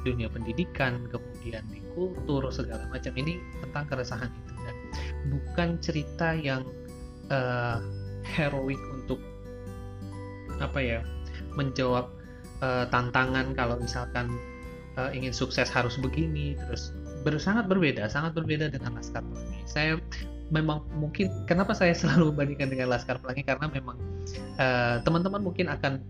dunia 0.00 0.28
pendidikan 0.32 1.04
kemudian 1.12 1.64
di 1.68 1.80
kultur 1.92 2.48
segala 2.48 2.88
macam. 2.88 3.12
Ini 3.12 3.36
tentang 3.60 3.84
keresahan 3.88 4.30
itu 4.32 4.52
dan 4.64 4.76
bukan 5.28 5.68
cerita 5.80 6.32
yang 6.32 6.64
uh, 7.28 7.78
heroik 8.24 8.80
untuk 8.96 9.20
apa 10.60 10.78
ya 10.80 11.00
menjawab 11.60 12.08
uh, 12.64 12.88
tantangan 12.88 13.52
kalau 13.52 13.76
misalkan 13.76 14.32
uh, 14.96 15.12
ingin 15.12 15.36
sukses 15.36 15.68
harus 15.68 16.00
begini 16.00 16.56
terus 16.56 16.96
ber, 17.20 17.36
sangat 17.36 17.68
berbeda 17.68 18.08
sangat 18.08 18.32
berbeda 18.32 18.72
dengan 18.72 18.96
Laskar 18.96 19.20
Pelangi. 19.20 19.60
Saya 19.68 19.92
memang 20.48 20.88
mungkin 20.96 21.28
kenapa 21.44 21.76
saya 21.76 21.92
selalu 22.00 22.32
membandingkan 22.32 22.72
dengan 22.72 22.88
Laskar 22.88 23.20
Pelangi? 23.20 23.44
Karena 23.44 23.68
memang 23.68 24.00
teman 24.56 25.04
teman-teman 25.04 25.40
mungkin 25.44 25.66
akan 25.68 26.00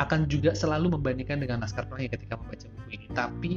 akan 0.00 0.32
juga 0.32 0.56
selalu 0.56 0.96
membandingkan 0.96 1.44
dengan 1.44 1.60
Laskar 1.60 1.84
Pelangi 1.84 2.08
ketika 2.08 2.40
membaca 2.40 2.64
buku 2.64 2.88
ini. 2.96 3.06
Tapi 3.12 3.52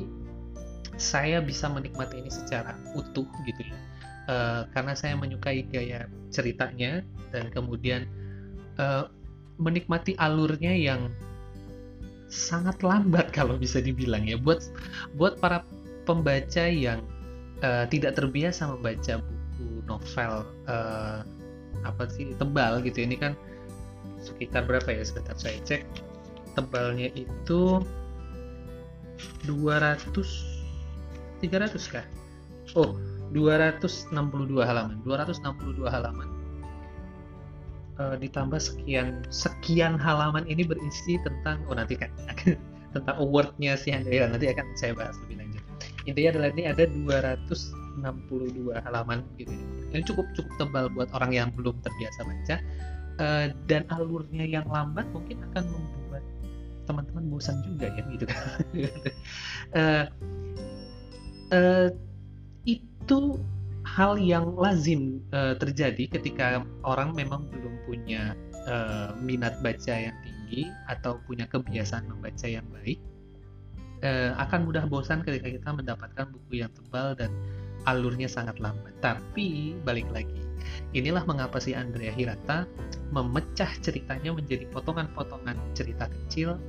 saya 1.00 1.42
bisa 1.42 1.72
menikmati 1.72 2.22
ini 2.22 2.30
secara 2.30 2.78
utuh 2.94 3.26
gitu 3.48 3.62
ya. 3.64 3.78
Uh, 4.24 4.62
karena 4.72 4.96
saya 4.96 5.20
menyukai 5.20 5.68
gaya 5.68 6.08
ceritanya 6.32 7.04
dan 7.36 7.52
kemudian 7.52 8.08
uh, 8.80 9.12
menikmati 9.62 10.18
alurnya 10.18 10.74
yang 10.74 11.12
sangat 12.34 12.82
lambat 12.82 13.30
kalau 13.38 13.56
bisa 13.58 13.80
dibilang 13.80 14.26
ya. 14.26 14.38
Buat 14.40 14.66
buat 15.18 15.38
para 15.38 15.62
pembaca 16.04 16.66
yang 16.66 17.06
uh, 17.62 17.86
tidak 17.88 18.18
terbiasa 18.18 18.68
membaca 18.74 19.22
buku 19.22 19.86
novel 19.86 20.34
uh, 20.68 21.22
apa 21.86 22.04
sih 22.10 22.34
tebal 22.38 22.82
gitu. 22.82 23.06
Ini 23.06 23.16
kan 23.22 23.34
sekitar 24.24 24.66
berapa 24.66 24.90
ya? 24.90 25.06
Sebentar 25.06 25.38
saya 25.38 25.62
cek. 25.62 25.86
Tebalnya 26.54 27.10
itu 27.18 27.82
200 29.46 30.14
300 31.42 31.94
kah? 31.94 32.06
Oh 32.78 32.98
262 33.34 34.14
halaman. 34.62 35.02
262 35.02 35.90
halaman 35.90 36.33
uh, 38.00 38.16
ditambah 38.18 38.60
sekian 38.62 39.26
sekian 39.30 39.98
halaman 40.00 40.46
ini 40.50 40.66
berisi 40.66 41.20
tentang 41.22 41.62
oh 41.70 41.76
nanti 41.78 41.98
kan 41.98 42.10
tentang 42.96 43.16
awardnya 43.18 43.74
si 43.74 43.90
Handayla 43.90 44.30
nanti 44.30 44.50
akan 44.50 44.66
saya 44.78 44.94
bahas 44.94 45.18
lebih 45.26 45.42
lanjut. 45.42 45.64
Intinya 46.04 46.30
adalah 46.38 46.50
ini 46.54 46.64
ada 46.70 46.84
262 46.86 48.76
halaman 48.86 49.26
gitu 49.40 49.54
ini 49.94 50.04
cukup 50.06 50.26
cukup 50.34 50.54
tebal 50.58 50.86
buat 50.94 51.10
orang 51.14 51.32
yang 51.34 51.50
belum 51.54 51.78
terbiasa 51.86 52.26
baca. 52.26 52.58
Uh, 53.22 53.46
dan 53.70 53.86
alurnya 53.94 54.42
yang 54.42 54.66
lambat 54.66 55.06
mungkin 55.14 55.38
akan 55.54 55.70
membuat 55.70 56.26
teman-teman 56.90 57.30
bosan 57.30 57.62
juga 57.62 57.94
ya 57.94 58.02
gitu 58.10 58.26
kan. 58.26 58.42
Uh, 59.78 60.06
uh, 61.58 61.88
itu 62.66 63.38
hal 63.94 64.18
yang 64.18 64.58
lazim 64.58 65.22
uh, 65.30 65.54
terjadi 65.54 66.10
ketika 66.18 66.66
orang 66.82 67.14
memang 67.14 67.46
belum 67.54 67.78
punya 67.86 68.34
uh, 68.66 69.14
minat 69.22 69.62
baca 69.62 69.94
yang 69.94 70.18
tinggi 70.26 70.66
atau 70.90 71.22
punya 71.30 71.46
kebiasaan 71.46 72.10
membaca 72.10 72.50
yang 72.50 72.66
baik 72.74 72.98
uh, 74.02 74.34
akan 74.42 74.66
mudah 74.66 74.90
bosan 74.90 75.22
ketika 75.22 75.48
kita 75.50 75.70
mendapatkan 75.70 76.26
buku 76.34 76.66
yang 76.66 76.74
tebal 76.74 77.14
dan 77.14 77.30
alurnya 77.84 78.32
sangat 78.32 78.60
lambat. 78.64 78.96
Tapi 79.04 79.76
balik 79.84 80.08
lagi, 80.12 80.42
inilah 80.96 81.24
mengapa 81.28 81.60
si 81.60 81.76
Andrea 81.76 82.12
Hirata 82.12 82.68
memecah 83.12 83.72
ceritanya 83.84 84.36
menjadi 84.36 84.68
potongan-potongan 84.72 85.60
cerita 85.76 86.08
kecil 86.08 86.60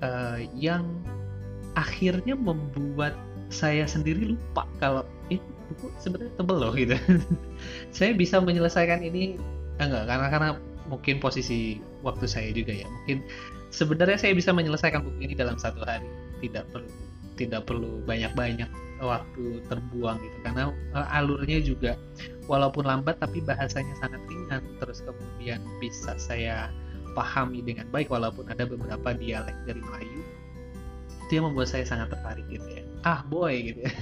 uh, 0.00 0.40
yang 0.56 0.84
akhirnya 1.76 2.34
membuat 2.34 3.12
saya 3.52 3.84
sendiri 3.86 4.34
lupa 4.34 4.66
kalau 4.82 5.04
ini 5.30 5.55
buku 5.68 5.86
sebenarnya 5.98 6.32
tebel 6.38 6.56
loh 6.62 6.72
gitu. 6.74 6.96
Saya 7.96 8.12
bisa 8.14 8.38
menyelesaikan 8.38 9.02
ini 9.02 9.36
enggak 9.76 10.08
karena 10.08 10.26
karena 10.32 10.50
mungkin 10.86 11.18
posisi 11.18 11.82
waktu 12.06 12.24
saya 12.30 12.54
juga 12.54 12.72
ya. 12.72 12.86
Mungkin 12.86 13.26
sebenarnya 13.74 14.16
saya 14.16 14.32
bisa 14.32 14.54
menyelesaikan 14.54 15.02
buku 15.02 15.18
ini 15.26 15.34
dalam 15.34 15.58
satu 15.58 15.82
hari. 15.82 16.06
Tidak 16.40 16.64
perlu 16.70 16.90
tidak 17.36 17.68
perlu 17.68 18.00
banyak-banyak 18.06 18.70
waktu 19.02 19.60
terbuang 19.68 20.16
gitu. 20.22 20.36
Karena 20.46 20.72
uh, 20.94 21.08
alurnya 21.12 21.58
juga 21.60 21.92
walaupun 22.46 22.86
lambat 22.86 23.18
tapi 23.18 23.42
bahasanya 23.42 23.92
sangat 23.98 24.22
ringan. 24.30 24.62
Terus 24.78 25.02
kemudian 25.02 25.60
bisa 25.82 26.14
saya 26.16 26.70
pahami 27.18 27.60
dengan 27.66 27.90
baik 27.90 28.08
walaupun 28.08 28.46
ada 28.46 28.64
beberapa 28.64 29.12
dialek 29.12 29.56
dari 29.66 29.82
Melayu. 29.82 30.22
Itu 31.26 31.42
yang 31.42 31.50
membuat 31.50 31.74
saya 31.74 31.82
sangat 31.82 32.14
tertarik 32.14 32.46
gitu 32.46 32.70
ya 32.70 32.85
ah 33.06 33.22
boy 33.22 33.54
gitu 33.70 33.80
ya. 33.86 33.92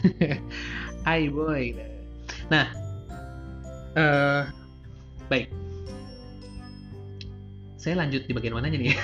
Hai 1.06 1.28
boy 1.28 1.76
gitu. 1.76 1.84
nah 2.48 2.72
uh, 4.00 4.48
baik. 5.28 5.52
Saya 7.76 8.00
lanjut 8.00 8.24
di 8.24 8.32
bagian 8.32 8.56
mananya 8.56 8.80
nih. 8.80 8.96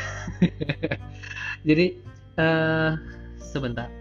Jadi 1.69 2.00
uh, 2.40 2.97
sebentar. 3.37 3.92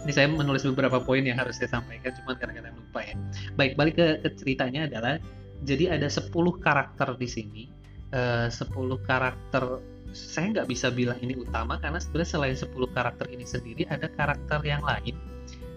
Ini 0.00 0.12
saya 0.16 0.32
menulis 0.32 0.64
beberapa 0.64 0.96
poin 1.04 1.20
yang 1.20 1.36
harus 1.36 1.60
saya 1.60 1.68
sampaikan 1.76 2.16
cuman 2.24 2.40
kadang-kadang 2.40 2.72
lupa 2.72 3.04
ya. 3.04 3.12
Baik 3.60 3.76
balik 3.76 4.00
ke, 4.00 4.24
ke 4.24 4.28
ceritanya 4.40 4.88
adalah 4.88 5.20
jadi 5.68 6.00
ada 6.00 6.08
10 6.08 6.32
karakter 6.64 7.20
di 7.20 7.28
sini 7.28 7.62
uh, 8.16 8.48
10 8.48 8.72
karakter 9.04 9.84
saya 10.10 10.50
nggak 10.58 10.68
bisa 10.70 10.90
bilang 10.90 11.18
ini 11.22 11.38
utama 11.38 11.78
karena 11.78 12.02
sebenarnya 12.02 12.30
selain 12.34 12.56
10 12.58 12.96
karakter 12.96 13.26
ini 13.30 13.44
sendiri 13.46 13.82
ada 13.86 14.10
karakter 14.10 14.58
yang 14.66 14.82
lain 14.82 15.14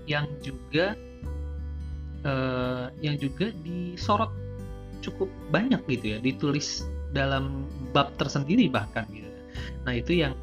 yang 0.10 0.26
juga 0.42 0.98
uh, 2.26 2.90
yang 3.00 3.16
juga 3.20 3.54
disorot 3.62 4.32
cukup 5.04 5.30
banyak 5.52 5.84
gitu 5.88 6.16
ya 6.16 6.18
ditulis 6.24 6.88
dalam 7.12 7.68
bab 7.92 8.16
tersendiri 8.18 8.72
bahkan 8.72 9.06
gitu 9.12 9.30
nah 9.84 9.94
itu 9.94 10.18
yang 10.18 10.34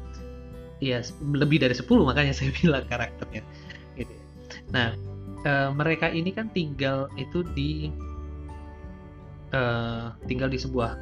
ya 0.81 1.03
lebih 1.21 1.61
dari 1.61 1.75
10 1.75 1.85
makanya 2.01 2.33
saya 2.33 2.53
bilang 2.61 2.85
karakternya 2.87 3.43
gitu 3.99 4.11
ya. 4.13 4.23
nah 4.71 4.87
uh, 5.45 5.69
mereka 5.73 6.09
ini 6.09 6.31
kan 6.31 6.47
tinggal 6.53 7.11
itu 7.19 7.43
di 7.53 7.91
uh, 9.51 10.13
tinggal 10.25 10.47
di 10.47 10.57
sebuah 10.57 10.95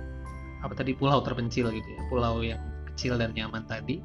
apa 0.59 0.73
tadi 0.75 0.91
pulau 0.91 1.23
terpencil 1.23 1.71
gitu 1.71 1.87
ya 1.87 2.01
pulau 2.11 2.43
yang 2.43 2.59
kecil 2.99 3.15
dan 3.15 3.31
nyaman 3.31 3.63
tadi. 3.63 4.03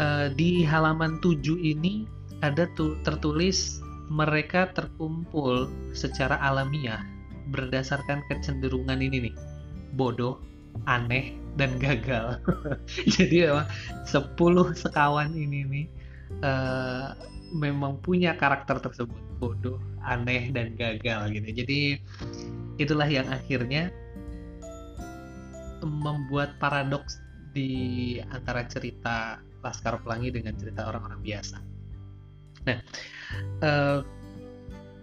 Uh, 0.00 0.32
di 0.32 0.64
halaman 0.64 1.20
7 1.20 1.44
ini 1.60 2.08
ada 2.40 2.64
tu 2.72 2.96
tertulis 3.04 3.84
mereka 4.08 4.72
terkumpul 4.72 5.68
secara 5.92 6.40
alamiah 6.40 7.04
berdasarkan 7.52 8.24
kecenderungan 8.32 9.04
ini 9.04 9.28
nih. 9.28 9.34
Bodoh 9.92 10.40
aneh 10.88 11.36
dan 11.60 11.76
gagal. 11.76 12.40
Jadi 13.20 13.44
memang 13.44 13.68
10 14.08 14.72
sekawan 14.72 15.36
ini 15.36 15.68
nih 15.68 15.86
uh, 16.40 17.12
memang 17.52 18.00
punya 18.00 18.32
karakter 18.40 18.80
tersebut. 18.80 19.20
Bodoh 19.36 19.76
aneh 20.00 20.48
dan 20.48 20.72
gagal 20.80 21.28
gitu. 21.36 21.48
Jadi 21.60 21.78
itulah 22.80 23.06
yang 23.06 23.28
akhirnya 23.28 23.92
membuat 25.84 26.56
paradoks 26.56 27.20
di 27.54 28.18
antara 28.34 28.66
cerita 28.66 29.38
Laskar 29.62 30.02
Pelangi 30.02 30.34
dengan 30.34 30.58
cerita 30.58 30.90
orang-orang 30.90 31.22
biasa. 31.22 31.56
Nah, 32.66 32.78
eh, 33.62 33.98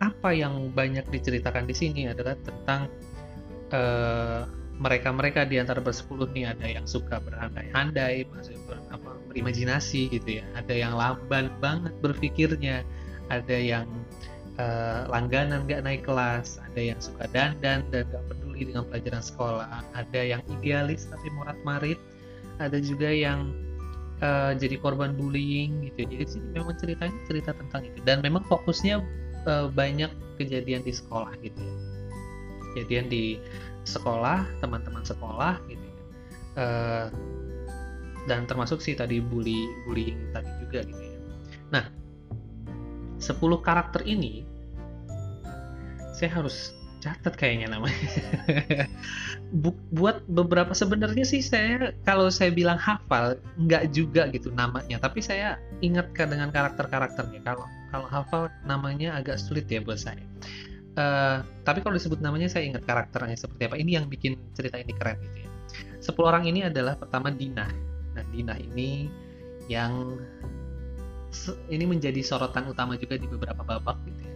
apa 0.01 0.29
yang 0.33 0.69
banyak 0.75 1.07
diceritakan 1.09 1.65
di 1.65 1.73
sini 1.73 2.01
adalah 2.11 2.35
tentang 2.43 2.91
eh, 3.71 4.43
mereka-mereka 4.81 5.45
di 5.45 5.61
antara 5.61 5.79
bersepuluh 5.79 6.27
nih. 6.33 6.51
Ada 6.51 6.67
yang 6.67 6.85
suka 6.89 7.23
berandai-andai, 7.23 8.27
ber, 8.27 8.77
berimajinasi 9.31 10.11
gitu 10.11 10.43
ya, 10.43 10.45
ada 10.59 10.75
yang 10.75 10.93
lamban 10.99 11.47
banget 11.63 11.95
berpikirnya, 12.03 12.83
ada 13.31 13.57
yang 13.57 13.87
eh, 14.59 15.07
langganan 15.07 15.63
gak 15.69 15.87
naik 15.87 16.03
kelas, 16.03 16.59
ada 16.59 16.81
yang 16.81 16.99
suka 16.99 17.31
dandan 17.31 17.87
dan 17.95 18.03
gak 18.11 18.25
peduli 18.27 18.67
dengan 18.67 18.83
pelajaran 18.91 19.23
sekolah, 19.23 19.87
ada 19.95 20.21
yang 20.21 20.43
idealis 20.59 21.07
tapi 21.07 21.31
morat-marit, 21.31 21.95
ada 22.61 22.77
juga 22.77 23.09
yang 23.09 23.49
uh, 24.21 24.53
jadi 24.53 24.77
korban 24.77 25.17
bullying 25.17 25.89
gitu. 25.89 26.05
Jadi 26.05 26.25
sini 26.29 26.47
memang 26.53 26.77
ceritanya 26.77 27.17
cerita 27.25 27.51
tentang 27.57 27.89
itu. 27.89 27.99
Dan 28.05 28.21
memang 28.21 28.45
fokusnya 28.45 29.01
uh, 29.49 29.67
banyak 29.73 30.09
kejadian 30.37 30.85
di 30.85 30.93
sekolah 30.93 31.33
gitu 31.41 31.57
ya. 31.57 31.75
Kejadian 32.77 33.09
di 33.09 33.41
sekolah 33.83 34.45
teman-teman 34.61 35.01
sekolah 35.01 35.57
gitu 35.65 35.91
uh, 36.57 37.07
dan 38.29 38.45
termasuk 38.45 38.77
sih 38.83 38.93
tadi 38.93 39.17
bully 39.17 39.65
bullying 39.85 40.17
tadi 40.29 40.51
juga 40.65 40.79
gitu 40.85 41.03
ya. 41.03 41.19
Nah 41.73 41.85
10 43.21 43.37
karakter 43.61 44.01
ini 44.05 44.45
saya 46.17 46.29
harus 46.41 46.73
catat 47.01 47.33
kayaknya 47.33 47.73
namanya. 47.73 47.97
Bu 49.51 49.75
buat 49.91 50.23
beberapa 50.31 50.71
sebenarnya 50.71 51.27
sih 51.27 51.43
saya 51.43 51.91
kalau 52.07 52.31
saya 52.31 52.55
bilang 52.55 52.79
hafal 52.79 53.35
nggak 53.59 53.91
juga 53.91 54.31
gitu 54.31 54.47
namanya, 54.55 54.95
tapi 55.03 55.19
saya 55.19 55.59
ingat 55.83 56.15
dengan 56.15 56.47
karakter-karakternya. 56.55 57.43
Kalau 57.43 57.67
kalau 57.91 58.07
hafal 58.07 58.47
namanya 58.63 59.19
agak 59.19 59.35
sulit 59.35 59.67
ya 59.67 59.83
buat 59.83 59.99
saya. 59.99 60.23
Uh, 60.91 61.43
tapi 61.63 61.83
kalau 61.83 61.95
disebut 61.95 62.19
namanya 62.19 62.51
saya 62.51 62.67
ingat 62.67 62.87
karakternya 62.87 63.35
seperti 63.35 63.67
apa. 63.67 63.75
Ini 63.75 63.99
yang 63.99 64.05
bikin 64.07 64.39
cerita 64.55 64.79
ini 64.79 64.95
keren 64.95 65.19
gitu 65.19 65.37
ya. 65.43 65.49
Sepuluh 65.99 66.31
orang 66.31 66.47
ini 66.47 66.63
adalah 66.67 66.95
pertama 66.95 67.27
Dina. 67.27 67.67
Nah 68.15 68.23
Dina 68.31 68.55
ini 68.55 69.11
yang 69.67 70.15
ini 71.71 71.85
menjadi 71.87 72.19
sorotan 72.23 72.67
utama 72.67 72.99
juga 72.99 73.15
di 73.15 73.27
beberapa 73.27 73.63
babak 73.63 73.99
gitu 74.07 74.21
ya 74.27 74.30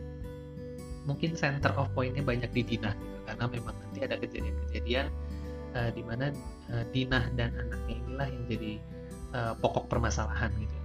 mungkin 1.06 1.38
center 1.38 1.72
of 1.78 1.90
pointnya 1.94 2.26
banyak 2.26 2.50
di 2.52 2.76
Dinah 2.76 2.94
gitu 2.94 3.20
karena 3.26 3.46
memang 3.50 3.74
nanti 3.78 4.00
ada 4.06 4.16
kejadian-kejadian 4.22 5.08
uh, 5.78 5.90
di 5.94 6.02
mana 6.06 6.34
uh, 6.74 6.86
Dinah 6.94 7.24
dan 7.38 7.54
anaknya 7.58 7.96
inilah 8.06 8.28
yang 8.30 8.44
jadi 8.50 8.72
uh, 9.34 9.54
pokok 9.62 9.90
permasalahan 9.90 10.50
gitu. 10.58 10.76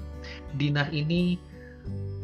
Dinah 0.57 0.89
ini 0.93 1.41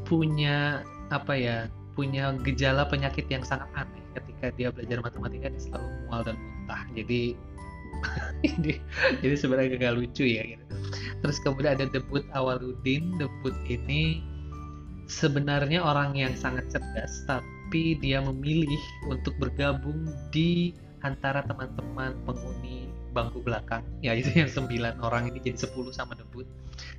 punya 0.05 0.85
apa 1.09 1.35
ya 1.35 1.57
punya 1.97 2.37
gejala 2.45 2.85
penyakit 2.87 3.25
yang 3.33 3.41
sangat 3.41 3.67
aneh 3.73 4.05
ketika 4.17 4.53
dia 4.55 4.69
belajar 4.69 5.01
matematika 5.01 5.49
dia 5.49 5.63
selalu 5.65 5.89
mual 6.07 6.21
dan 6.25 6.37
muntah 6.37 6.83
jadi 6.93 7.33
ini 8.49 8.73
jadi 9.25 9.35
sebenarnya 9.35 9.81
gak 9.81 9.97
lucu 9.97 10.25
ya 10.29 10.45
gitu. 10.45 10.65
terus 11.25 11.41
kemudian 11.41 11.81
ada 11.81 11.89
debut 11.89 12.21
Awaludin 12.37 13.17
debut 13.17 13.57
ini 13.65 14.21
sebenarnya 15.09 15.81
orang 15.81 16.13
yang 16.13 16.37
sangat 16.37 16.69
cerdas 16.69 17.25
tapi 17.25 17.56
tapi 17.67 17.99
dia 17.99 18.23
memilih 18.23 18.79
untuk 19.11 19.35
bergabung 19.43 20.07
di 20.31 20.71
antara 21.03 21.43
teman-teman 21.43 22.15
penghuni 22.23 22.87
bangku 23.11 23.43
belakang. 23.43 23.83
Ya 24.07 24.15
itu 24.15 24.31
yang 24.39 24.47
sembilan 24.47 25.03
orang 25.03 25.35
ini 25.35 25.43
jadi 25.43 25.67
sepuluh 25.67 25.91
sama 25.91 26.15
debut. 26.15 26.47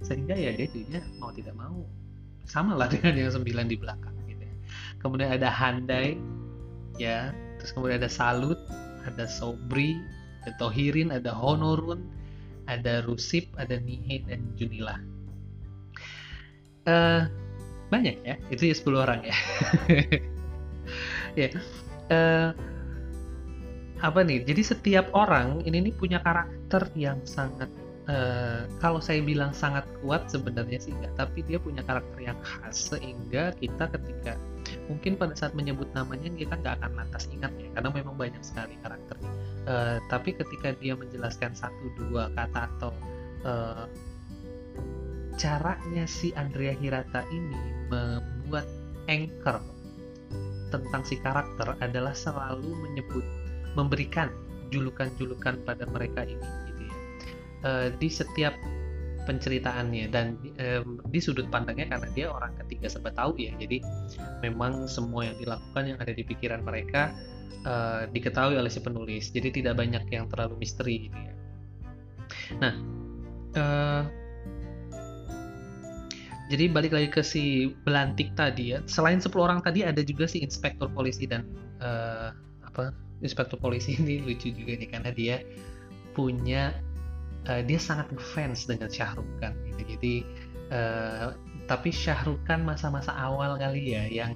Sehingga 0.03 0.35
ya 0.35 0.51
dia 0.51 0.67
jadinya 0.67 0.99
mau 1.23 1.31
tidak 1.31 1.55
mau 1.55 1.87
sama 2.43 2.75
lah 2.75 2.91
dengan 2.91 3.15
yang 3.15 3.31
sembilan 3.31 3.63
di 3.71 3.79
belakang 3.79 4.11
gitu 4.27 4.43
ya. 4.43 4.55
kemudian 4.99 5.31
ada 5.31 5.47
Handai 5.47 6.19
ya. 6.99 7.31
Terus 7.63 7.71
kemudian 7.71 8.03
ada 8.03 8.11
Salut 8.11 8.59
ada 9.07 9.23
Sobri 9.23 9.95
ada 10.43 10.51
Tohirin 10.59 11.15
ada 11.15 11.31
Honorun 11.31 12.03
ada 12.67 13.07
Rusip 13.07 13.47
ada 13.55 13.79
Nihe 13.79 14.19
dan 14.27 14.43
Junila. 14.59 14.99
Uh, 16.83 17.23
banyak 17.87 18.19
ya 18.27 18.35
itu 18.51 18.67
ya 18.67 18.75
10 18.75 18.99
orang 18.99 19.19
ya 19.23 19.31
ya. 21.37 21.49
Uh, 22.09 22.49
apa 24.01 24.19
nih? 24.25 24.45
Jadi 24.45 24.61
setiap 24.61 25.09
orang 25.13 25.61
ini 25.65 25.89
nih 25.89 25.93
punya 25.93 26.21
karakter 26.21 26.89
yang 26.93 27.21
sangat 27.25 27.69
uh, 28.09 28.65
kalau 28.79 29.01
saya 29.03 29.21
bilang 29.21 29.51
sangat 29.53 29.85
kuat 30.01 30.27
sebenarnya 30.31 30.79
sih 30.81 30.95
enggak 30.95 31.13
tapi 31.19 31.43
dia 31.45 31.59
punya 31.61 31.83
karakter 31.83 32.19
yang 32.23 32.39
khas 32.41 32.93
sehingga 32.93 33.53
kita 33.59 33.91
ketika 33.93 34.33
mungkin 34.87 35.15
pada 35.15 35.35
saat 35.35 35.55
menyebut 35.55 35.87
namanya 35.95 36.27
kita 36.35 36.55
nggak 36.59 36.79
akan 36.83 36.91
lantas 36.99 37.27
ingat 37.31 37.51
ya 37.59 37.69
karena 37.75 37.89
memang 37.91 38.15
banyak 38.15 38.43
sekali 38.43 38.75
karakternya. 38.83 39.31
Uh, 39.67 39.97
tapi 40.07 40.31
ketika 40.31 40.71
dia 40.79 40.95
menjelaskan 40.95 41.51
satu 41.51 41.85
dua 41.99 42.31
kata 42.35 42.71
atau 42.77 42.91
uh, 43.43 43.85
caranya 45.37 46.07
si 46.09 46.33
Andrea 46.33 46.73
Hirata 46.73 47.21
ini 47.29 47.61
membuat 47.91 48.65
anchor 49.11 49.59
tentang 50.69 51.01
si 51.07 51.15
karakter 51.19 51.75
adalah 51.79 52.11
selalu 52.11 52.73
menyebut 52.87 53.25
memberikan 53.77 54.31
julukan-julukan 54.73 55.63
pada 55.63 55.87
mereka 55.87 56.27
ini 56.27 56.47
gitu 56.71 56.81
ya. 56.87 56.95
Uh, 57.65 57.87
di 57.97 58.09
setiap 58.11 58.53
penceritaannya 59.27 60.07
dan 60.07 60.39
um, 60.59 61.03
di 61.11 61.19
sudut 61.19 61.51
pandangnya 61.51 61.91
karena 61.91 62.07
dia 62.15 62.27
orang 62.31 62.55
ketiga 62.63 62.87
serba 62.87 63.11
tahu 63.11 63.35
ya. 63.35 63.51
Jadi 63.59 63.83
memang 64.39 64.87
semua 64.87 65.27
yang 65.27 65.37
dilakukan 65.39 65.83
yang 65.83 65.99
ada 65.99 66.15
di 66.15 66.23
pikiran 66.23 66.63
mereka 66.63 67.11
uh, 67.67 68.07
diketahui 68.07 68.55
oleh 68.55 68.71
si 68.71 68.79
penulis. 68.79 69.29
Jadi 69.35 69.61
tidak 69.61 69.75
banyak 69.75 70.07
yang 70.07 70.31
terlalu 70.31 70.63
misteri 70.63 71.11
gitu 71.11 71.19
ya. 71.19 71.33
Nah 72.63 72.73
uh, 73.59 74.03
jadi 76.47 76.71
balik 76.71 76.95
lagi 76.95 77.09
ke 77.11 77.19
si 77.19 77.75
Belantik 77.83 78.31
tadi 78.39 78.71
ya. 78.71 78.79
Selain 78.87 79.19
10 79.19 79.35
orang 79.35 79.59
tadi 79.59 79.83
ada 79.83 79.99
juga 79.99 80.31
si 80.31 80.39
inspektur 80.39 80.87
polisi 80.95 81.27
dan 81.27 81.43
uh, 81.83 82.31
apa 82.63 82.95
inspektur 83.19 83.59
polisi 83.59 83.99
ini 83.99 84.21
lucu 84.25 84.55
juga 84.55 84.79
nih 84.79 84.89
karena 84.89 85.11
dia 85.11 85.35
punya 86.15 86.71
uh, 87.51 87.61
dia 87.61 87.79
sangat 87.79 88.09
fans 88.33 88.65
dengan 88.65 88.87
Syahrukh 88.87 89.27
Khan 89.43 89.53
gitu. 89.69 89.97
jadi 89.97 90.13
uh, 90.71 91.27
tapi 91.67 91.91
Syahrukh 91.91 92.39
Khan 92.47 92.63
masa-masa 92.63 93.11
awal 93.13 93.59
kali 93.59 93.93
ya 93.93 94.07
yang 94.07 94.33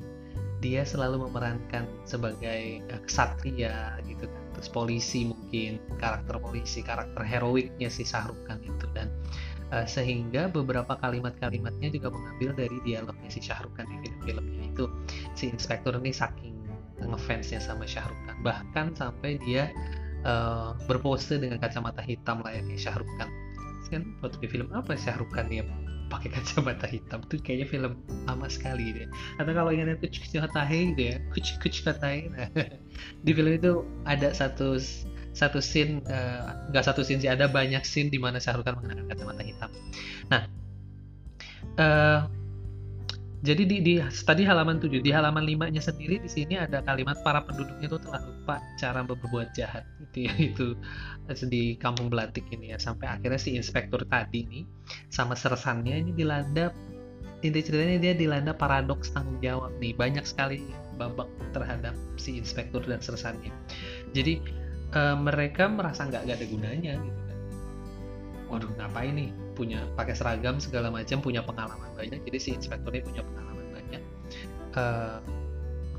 dia 0.62 0.86
selalu 0.86 1.26
memerankan 1.26 1.89
sebagai 2.06 2.86
uh, 2.93 3.02
kesatria 3.08 3.97
gitu 4.06 4.30
kan. 4.30 4.43
Terus 4.60 4.69
polisi 4.69 5.32
mungkin 5.32 5.82
karakter 5.97 6.38
polisi 6.38 6.86
karakter 6.86 7.24
heroiknya 7.24 7.89
si 7.89 8.06
Syahrukh 8.06 8.43
Khan 8.45 8.62
itu. 8.62 8.86
Dan 8.93 9.10
uh, 9.10 9.51
sehingga 9.88 10.52
beberapa 10.52 11.00
kalimat-kalimatnya 11.00 11.90
juga 11.96 12.12
mengambil 12.12 12.52
dari 12.56 12.78
dialognya 12.84 13.30
si 13.32 13.40
Syahrukh 13.40 13.72
Khan 13.80 13.88
di 13.88 13.98
film-filmnya 14.04 14.64
itu. 14.68 14.86
Si 15.34 15.48
inspektur 15.48 15.96
ini 15.96 16.12
saking 16.12 16.60
ngefansnya 17.00 17.64
sama 17.64 17.88
Syahrukh 17.88 18.20
Khan. 18.28 18.38
Bahkan 18.44 19.00
sampai 19.00 19.40
dia 19.48 19.72
uh, 20.28 20.76
berpose 20.86 21.40
dengan 21.40 21.58
kacamata 21.58 22.04
hitam 22.04 22.44
layaknya 22.44 22.78
Syahrukh 22.78 23.10
Khan. 23.16 23.32
Kan 23.92 24.04
waktu 24.24 24.40
di 24.40 24.48
film 24.48 24.72
apa 24.72 24.96
Syahrukh 24.96 25.32
Khan 25.32 25.48
dia 25.48 25.64
pakai 26.12 26.30
kacamata 26.36 26.86
hitam? 26.92 27.24
Tuh 27.32 27.40
kayaknya 27.40 27.68
film 27.72 27.94
lama 28.28 28.48
sekali 28.52 28.92
deh. 28.92 29.08
Atau 29.40 29.56
kalau 29.56 29.72
ingatnya 29.72 29.96
kucing 30.00 30.24
kucing 30.28 30.44
gitu 30.96 31.02
ya. 31.16 31.18
Kucing 31.32 31.58
kucing 31.64 32.36
nah, 32.36 32.48
di 33.26 33.32
film 33.32 33.52
itu 33.56 33.88
ada 34.04 34.36
satu 34.36 34.76
satu 35.32 35.63
scene 35.63 36.04
eh, 36.12 36.41
nggak 36.72 36.84
uh, 36.84 36.88
satu 36.91 37.02
scene 37.08 37.24
sih 37.24 37.32
ada 37.32 37.48
banyak 37.48 37.82
scene 37.88 38.12
di 38.12 38.20
mana 38.20 38.38
Syahrukh 38.38 38.67
Khan 38.67 38.76
mengenakan 38.80 39.08
kacamata 39.08 39.44
hitam. 39.44 39.72
Nah, 40.28 40.41
uh, 41.80 42.20
jadi 43.41 43.65
di, 43.65 43.78
di 43.82 43.94
tadi 44.22 44.46
halaman 44.46 44.78
7 44.78 45.02
di 45.02 45.10
halaman 45.10 45.41
5 45.41 45.74
nya 45.74 45.82
sendiri 45.82 46.22
di 46.22 46.30
sini 46.30 46.62
ada 46.62 46.86
kalimat 46.86 47.17
para 47.26 47.41
penduduknya 47.41 47.89
itu 47.89 47.98
telah 47.98 48.22
lupa 48.22 48.62
cara 48.78 49.02
berbuat 49.02 49.58
jahat. 49.58 49.82
Itu 50.38 50.76
itu 51.32 51.46
di 51.48 51.80
kampung 51.80 52.12
Belatik 52.12 52.44
ini 52.52 52.76
ya. 52.76 52.78
Sampai 52.78 53.08
akhirnya 53.08 53.39
si 53.39 53.56
inspektur 53.56 54.04
tadi 54.12 54.44
nih 54.46 54.63
sama 55.08 55.34
sersannya 55.34 56.04
ini 56.04 56.12
dilanda 56.12 56.76
inti 57.41 57.63
ceritanya 57.63 57.98
dia 57.98 58.13
dilanda 58.13 58.52
paradoks 58.54 59.10
tanggung 59.15 59.39
jawab 59.41 59.72
nih. 59.82 59.96
Banyak 59.96 60.28
sekali 60.28 60.62
babak 61.00 61.32
terhadap 61.56 61.98
si 62.22 62.38
inspektur 62.38 62.86
dan 62.86 63.02
sersannya. 63.02 63.50
Jadi 64.13 64.61
uh, 64.95 65.17
mereka 65.17 65.67
merasa 65.67 66.08
nggak 66.08 66.27
ada 66.27 66.45
gunanya 66.47 66.93
gitu 66.99 67.21
kan. 67.27 67.38
Waduh 68.51 68.71
ngapain 68.80 69.13
nih? 69.15 69.30
Punya 69.56 69.84
pakai 69.99 70.15
seragam 70.15 70.58
segala 70.58 70.89
macam 70.89 71.19
punya 71.19 71.43
pengalaman 71.43 71.91
banyak. 71.95 72.19
Jadi 72.23 72.38
si 72.39 72.49
inspektornya 72.56 73.04
punya 73.04 73.21
pengalaman 73.23 73.67
banyak. 73.71 74.04
Uh, 74.71 75.19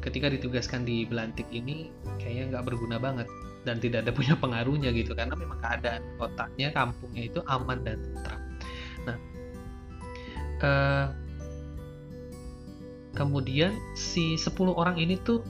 ketika 0.02 0.32
ditugaskan 0.32 0.82
di 0.82 1.06
Belantik 1.06 1.46
ini 1.52 1.92
kayaknya 2.18 2.56
nggak 2.56 2.64
berguna 2.72 2.96
banget. 3.00 3.28
Dan 3.62 3.78
tidak 3.78 4.08
ada 4.08 4.12
punya 4.18 4.34
pengaruhnya 4.36 4.90
gitu. 4.92 5.14
Karena 5.14 5.36
memang 5.38 5.60
keadaan 5.62 6.02
kotanya 6.18 6.68
kampungnya 6.74 7.22
itu 7.30 7.40
aman 7.46 7.80
dan 7.84 7.98
tentram 8.02 8.40
nah 9.02 9.16
uh, 10.62 11.06
kemudian 13.12 13.74
si 13.98 14.38
10 14.38 14.72
orang 14.72 14.96
ini 14.96 15.18
tuh 15.20 15.44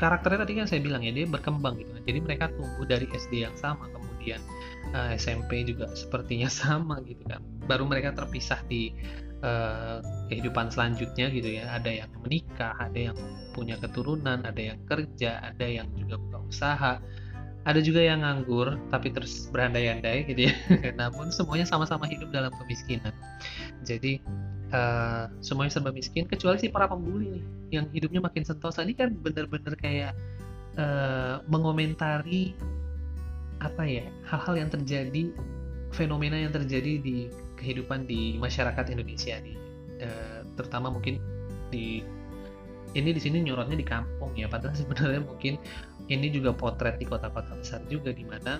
karakternya 0.00 0.48
tadi 0.48 0.52
kan 0.56 0.66
saya 0.66 0.80
bilang 0.80 1.04
ya 1.04 1.12
dia 1.12 1.28
berkembang 1.28 1.76
gitu. 1.76 1.92
Jadi 2.04 2.18
mereka 2.20 2.52
tumbuh 2.54 2.86
dari 2.88 3.06
SD 3.10 3.44
yang 3.44 3.56
sama 3.56 3.88
kemudian 3.90 4.40
uh, 4.92 5.12
eh, 5.12 5.18
SMP 5.20 5.64
juga 5.64 5.88
sepertinya 5.96 6.48
sama 6.62 7.00
gitu 7.08 7.24
kan. 7.26 7.40
Baru 7.64 7.88
mereka 7.88 8.12
terpisah 8.12 8.60
di 8.68 8.92
uh, 9.40 10.04
kehidupan 10.28 10.68
selanjutnya 10.68 11.32
gitu 11.32 11.48
ya. 11.60 11.70
Ada 11.72 12.04
yang 12.04 12.10
menikah 12.20 12.76
ada 12.76 13.12
yang 13.12 13.16
punya 13.56 13.80
keturunan 13.80 14.44
ada 14.44 14.60
yang 14.60 14.78
kerja 14.84 15.40
ada 15.40 15.66
yang 15.66 15.88
juga 15.96 16.20
buka 16.20 16.38
usaha. 16.44 16.94
Ada 17.60 17.84
juga 17.84 18.00
yang 18.00 18.24
nganggur 18.24 18.80
tapi 18.88 19.12
terus 19.12 19.48
berandai-andai 19.52 20.24
gitu 20.28 20.48
ya. 20.48 20.54
Namun 21.00 21.28
semuanya 21.28 21.68
sama-sama 21.68 22.08
hidup 22.08 22.32
dalam 22.32 22.52
kemiskinan. 22.56 23.12
Jadi 23.84 24.20
uh, 24.72 25.28
semuanya 25.44 25.72
serba 25.76 25.92
miskin 25.92 26.24
kecuali 26.24 26.56
si 26.56 26.72
para 26.72 26.88
pembuli 26.88 27.36
nih 27.36 27.44
yang 27.80 27.86
hidupnya 27.92 28.24
makin 28.24 28.44
sentosa. 28.48 28.80
Ini 28.80 28.96
kan 28.96 29.12
bener-bener 29.12 29.76
kayak 29.76 30.16
uh, 30.80 31.34
mengomentari 31.46 32.56
apa 33.60 33.84
ya 33.84 34.04
hal-hal 34.24 34.56
yang 34.56 34.70
terjadi 34.72 35.28
fenomena 35.92 36.40
yang 36.40 36.54
terjadi 36.54 36.96
di 37.04 37.28
kehidupan 37.60 38.08
di 38.08 38.40
masyarakat 38.40 38.88
Indonesia 38.88 39.36
di 39.44 39.52
uh, 40.00 40.40
terutama 40.56 40.88
mungkin 40.88 41.20
di 41.68 42.00
ini 42.96 43.14
di 43.14 43.20
sini 43.22 43.44
nyorotnya 43.44 43.76
di 43.78 43.86
kampung 43.86 44.32
ya 44.34 44.48
padahal 44.48 44.74
sebenarnya 44.80 45.22
mungkin 45.22 45.60
ini 46.08 46.32
juga 46.32 46.56
potret 46.56 46.96
di 46.96 47.06
kota-kota 47.06 47.54
besar 47.54 47.84
juga 47.86 48.10
di 48.10 48.24
mana 48.24 48.58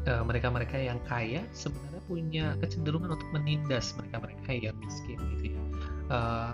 mereka-mereka 0.00 0.80
uh, 0.80 0.84
yang 0.90 0.98
kaya 1.04 1.44
sebenarnya 1.52 2.02
punya 2.08 2.56
kecenderungan 2.58 3.14
untuk 3.14 3.28
menindas 3.36 3.92
mereka-mereka 4.00 4.50
yang 4.56 4.74
miskin 4.80 5.20
gitu 5.36 5.52
ya. 5.52 5.60
Uh, 6.08 6.52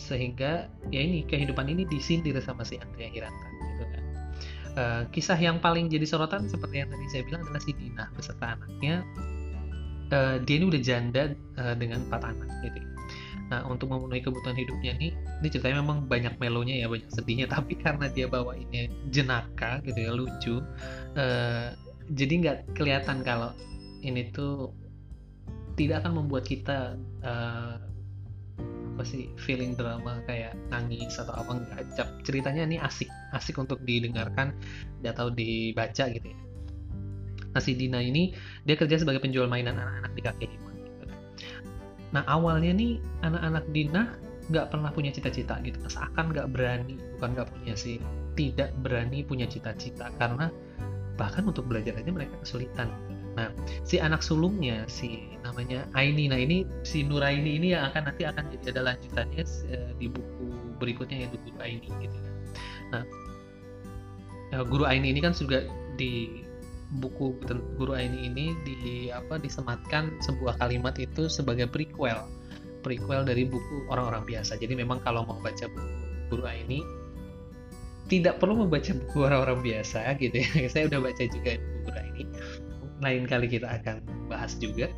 sehingga 0.00 0.70
ya 0.94 1.00
ini 1.04 1.26
kehidupan 1.26 1.68
ini 1.68 1.84
disindir 1.84 2.38
sama 2.40 2.64
si 2.64 2.80
Andrea 2.80 3.28
kan 3.28 3.34
uh, 4.78 5.02
kisah 5.10 5.36
yang 5.36 5.58
paling 5.58 5.90
jadi 5.90 6.06
sorotan 6.06 6.46
seperti 6.46 6.86
yang 6.86 6.88
tadi 6.88 7.04
saya 7.10 7.22
bilang 7.26 7.42
adalah 7.42 7.62
si 7.62 7.74
Dina 7.74 8.06
beserta 8.14 8.54
anaknya 8.54 9.02
uh, 10.14 10.36
dia 10.46 10.54
ini 10.62 10.66
udah 10.70 10.82
janda 10.82 11.34
uh, 11.58 11.74
dengan 11.74 12.06
empat 12.06 12.22
anak 12.22 12.48
gitu. 12.62 12.80
Nah, 13.48 13.64
untuk 13.64 13.88
memenuhi 13.88 14.20
kebutuhan 14.20 14.52
hidupnya 14.60 14.92
nih, 15.00 15.16
ini 15.16 15.48
ceritanya 15.48 15.80
memang 15.80 16.04
banyak 16.04 16.36
melonya 16.36 16.84
ya, 16.84 16.86
banyak 16.86 17.08
sedihnya, 17.08 17.48
tapi 17.56 17.80
karena 17.80 18.12
dia 18.12 18.28
bawa 18.28 18.52
ini 18.52 18.92
jenaka 19.08 19.80
gitu 19.88 19.96
ya, 19.96 20.12
lucu, 20.12 20.60
uh, 21.16 21.72
jadi 22.12 22.32
nggak 22.44 22.58
kelihatan 22.76 23.24
kalau 23.24 23.56
ini 24.04 24.28
tuh 24.36 24.72
tidak 25.80 26.04
akan 26.04 26.24
membuat 26.24 26.44
kita 26.44 27.00
uh, 27.24 27.87
apa 28.98 29.06
sih 29.06 29.30
feeling 29.38 29.78
drama 29.78 30.18
kayak 30.26 30.58
nangis 30.74 31.22
atau 31.22 31.30
apa 31.30 31.54
enggak. 31.54 31.86
Ceritanya 32.26 32.66
ini 32.66 32.82
asik 32.82 33.06
asik 33.30 33.54
untuk 33.54 33.78
didengarkan 33.86 34.50
atau 35.06 35.30
dibaca 35.30 36.10
gitu 36.10 36.26
ya. 36.26 36.38
Nah 37.54 37.62
si 37.62 37.78
Dina 37.78 38.02
ini 38.02 38.34
dia 38.66 38.74
kerja 38.74 38.98
sebagai 38.98 39.22
penjual 39.22 39.46
mainan 39.46 39.78
anak-anak 39.78 40.12
di 40.18 40.22
kaki 40.26 40.44
lima 40.50 40.70
gitu. 40.82 41.04
nah 42.10 42.26
awalnya 42.26 42.74
nih 42.74 42.98
anak-anak 43.22 43.64
Dina 43.70 44.18
nggak 44.50 44.66
pernah 44.74 44.90
punya 44.90 45.14
cita-cita 45.14 45.62
gitu. 45.62 45.78
Seakan 45.86 46.34
nggak 46.34 46.50
berani 46.50 46.98
bukan 47.14 47.38
nggak 47.38 47.54
punya 47.54 47.78
sih 47.78 48.02
tidak 48.34 48.74
berani 48.82 49.22
punya 49.22 49.46
cita-cita. 49.46 50.10
Karena 50.18 50.50
bahkan 51.14 51.46
untuk 51.46 51.70
belajar 51.70 51.94
aja 51.94 52.10
mereka 52.10 52.34
kesulitan 52.42 52.90
nah 53.36 53.48
si 53.84 54.00
anak 54.00 54.24
sulungnya 54.24 54.88
si 54.88 55.28
namanya 55.48 55.88
Aini. 55.96 56.28
Nah 56.28 56.38
ini 56.38 56.68
si 56.84 57.02
Nuraini 57.02 57.56
ini 57.56 57.72
yang 57.72 57.88
akan 57.92 58.12
nanti 58.12 58.28
akan 58.28 58.52
jadi 58.52 58.76
ada 58.76 58.94
lanjutannya 58.94 59.44
uh, 59.44 59.90
di 59.96 60.06
buku 60.12 60.46
berikutnya 60.76 61.26
yang 61.26 61.30
Guru 61.32 61.58
Aini 61.64 61.88
gitu. 61.88 62.18
Nah 62.92 63.04
uh, 64.54 64.64
Guru 64.68 64.84
Aini 64.84 65.10
ini 65.14 65.20
kan 65.24 65.32
juga 65.32 65.64
di 65.96 66.44
buku 67.00 67.36
Guru 67.76 67.96
Aini 67.96 68.28
ini 68.28 68.52
di 68.64 69.08
apa 69.08 69.40
disematkan 69.40 70.20
sebuah 70.20 70.60
kalimat 70.60 70.96
itu 71.00 71.26
sebagai 71.32 71.68
prequel. 71.68 72.20
Prequel 72.84 73.26
dari 73.26 73.48
buku 73.48 73.88
orang-orang 73.90 74.22
biasa. 74.28 74.60
Jadi 74.60 74.78
memang 74.78 75.00
kalau 75.02 75.24
mau 75.24 75.40
baca 75.40 75.66
buku 75.66 75.96
Guru 76.28 76.44
Aini 76.44 76.84
tidak 78.08 78.40
perlu 78.40 78.64
membaca 78.64 78.88
buku 78.88 79.18
orang-orang 79.24 79.60
biasa 79.60 80.16
gitu 80.16 80.36
ya. 80.40 80.48
Saya 80.72 80.88
udah 80.88 81.00
baca 81.00 81.24
juga 81.28 81.56
buku 81.56 81.90
ini 82.16 82.24
lain 83.02 83.24
kali 83.26 83.46
kita 83.50 83.68
akan 83.68 84.02
bahas 84.26 84.54
juga. 84.58 84.90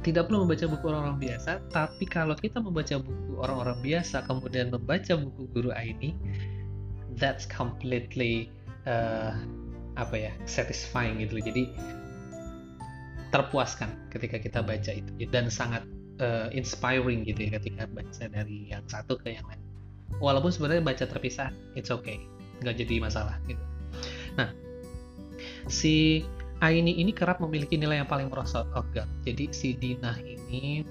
Tidak 0.00 0.24
perlu 0.24 0.48
membaca 0.48 0.64
buku 0.64 0.84
orang-orang 0.88 1.20
biasa 1.20 1.60
tapi 1.68 2.08
kalau 2.08 2.32
kita 2.32 2.56
membaca 2.56 2.96
buku 2.96 3.36
orang-orang 3.36 3.78
biasa 3.84 4.24
kemudian 4.24 4.72
membaca 4.72 5.12
buku 5.12 5.44
guru 5.52 5.70
ini 5.76 6.16
that's 7.20 7.44
completely 7.44 8.48
uh, 8.88 9.36
apa 10.00 10.16
ya 10.16 10.32
satisfying 10.48 11.20
gitu 11.20 11.36
jadi 11.44 11.68
terpuaskan 13.30 14.10
ketika 14.10 14.36
kita 14.42 14.60
baca 14.60 14.90
itu. 14.90 15.10
Dan 15.30 15.48
sangat 15.48 15.86
uh, 16.18 16.50
inspiring 16.50 17.22
gitu 17.26 17.48
ya 17.48 17.58
ketika 17.58 17.86
baca 17.86 18.24
dari 18.26 18.70
yang 18.70 18.84
satu 18.90 19.16
ke 19.16 19.38
yang 19.38 19.46
lain. 19.46 19.62
Walaupun 20.18 20.50
sebenarnya 20.50 20.82
baca 20.82 21.04
terpisah 21.06 21.54
it's 21.78 21.88
okay. 21.94 22.18
Nggak 22.60 22.82
jadi 22.84 22.94
masalah 23.00 23.38
gitu. 23.46 23.62
Nah 24.36 24.50
si 25.70 26.26
Aini 26.60 27.00
ini 27.00 27.16
kerap 27.16 27.40
memiliki 27.40 27.80
nilai 27.80 28.04
yang 28.04 28.08
paling 28.08 28.28
merosot. 28.28 28.68
Oh 28.76 28.84
enggak. 28.84 29.08
Jadi 29.24 29.44
si 29.56 29.72
Dinah 29.72 30.20
ini 30.20 30.84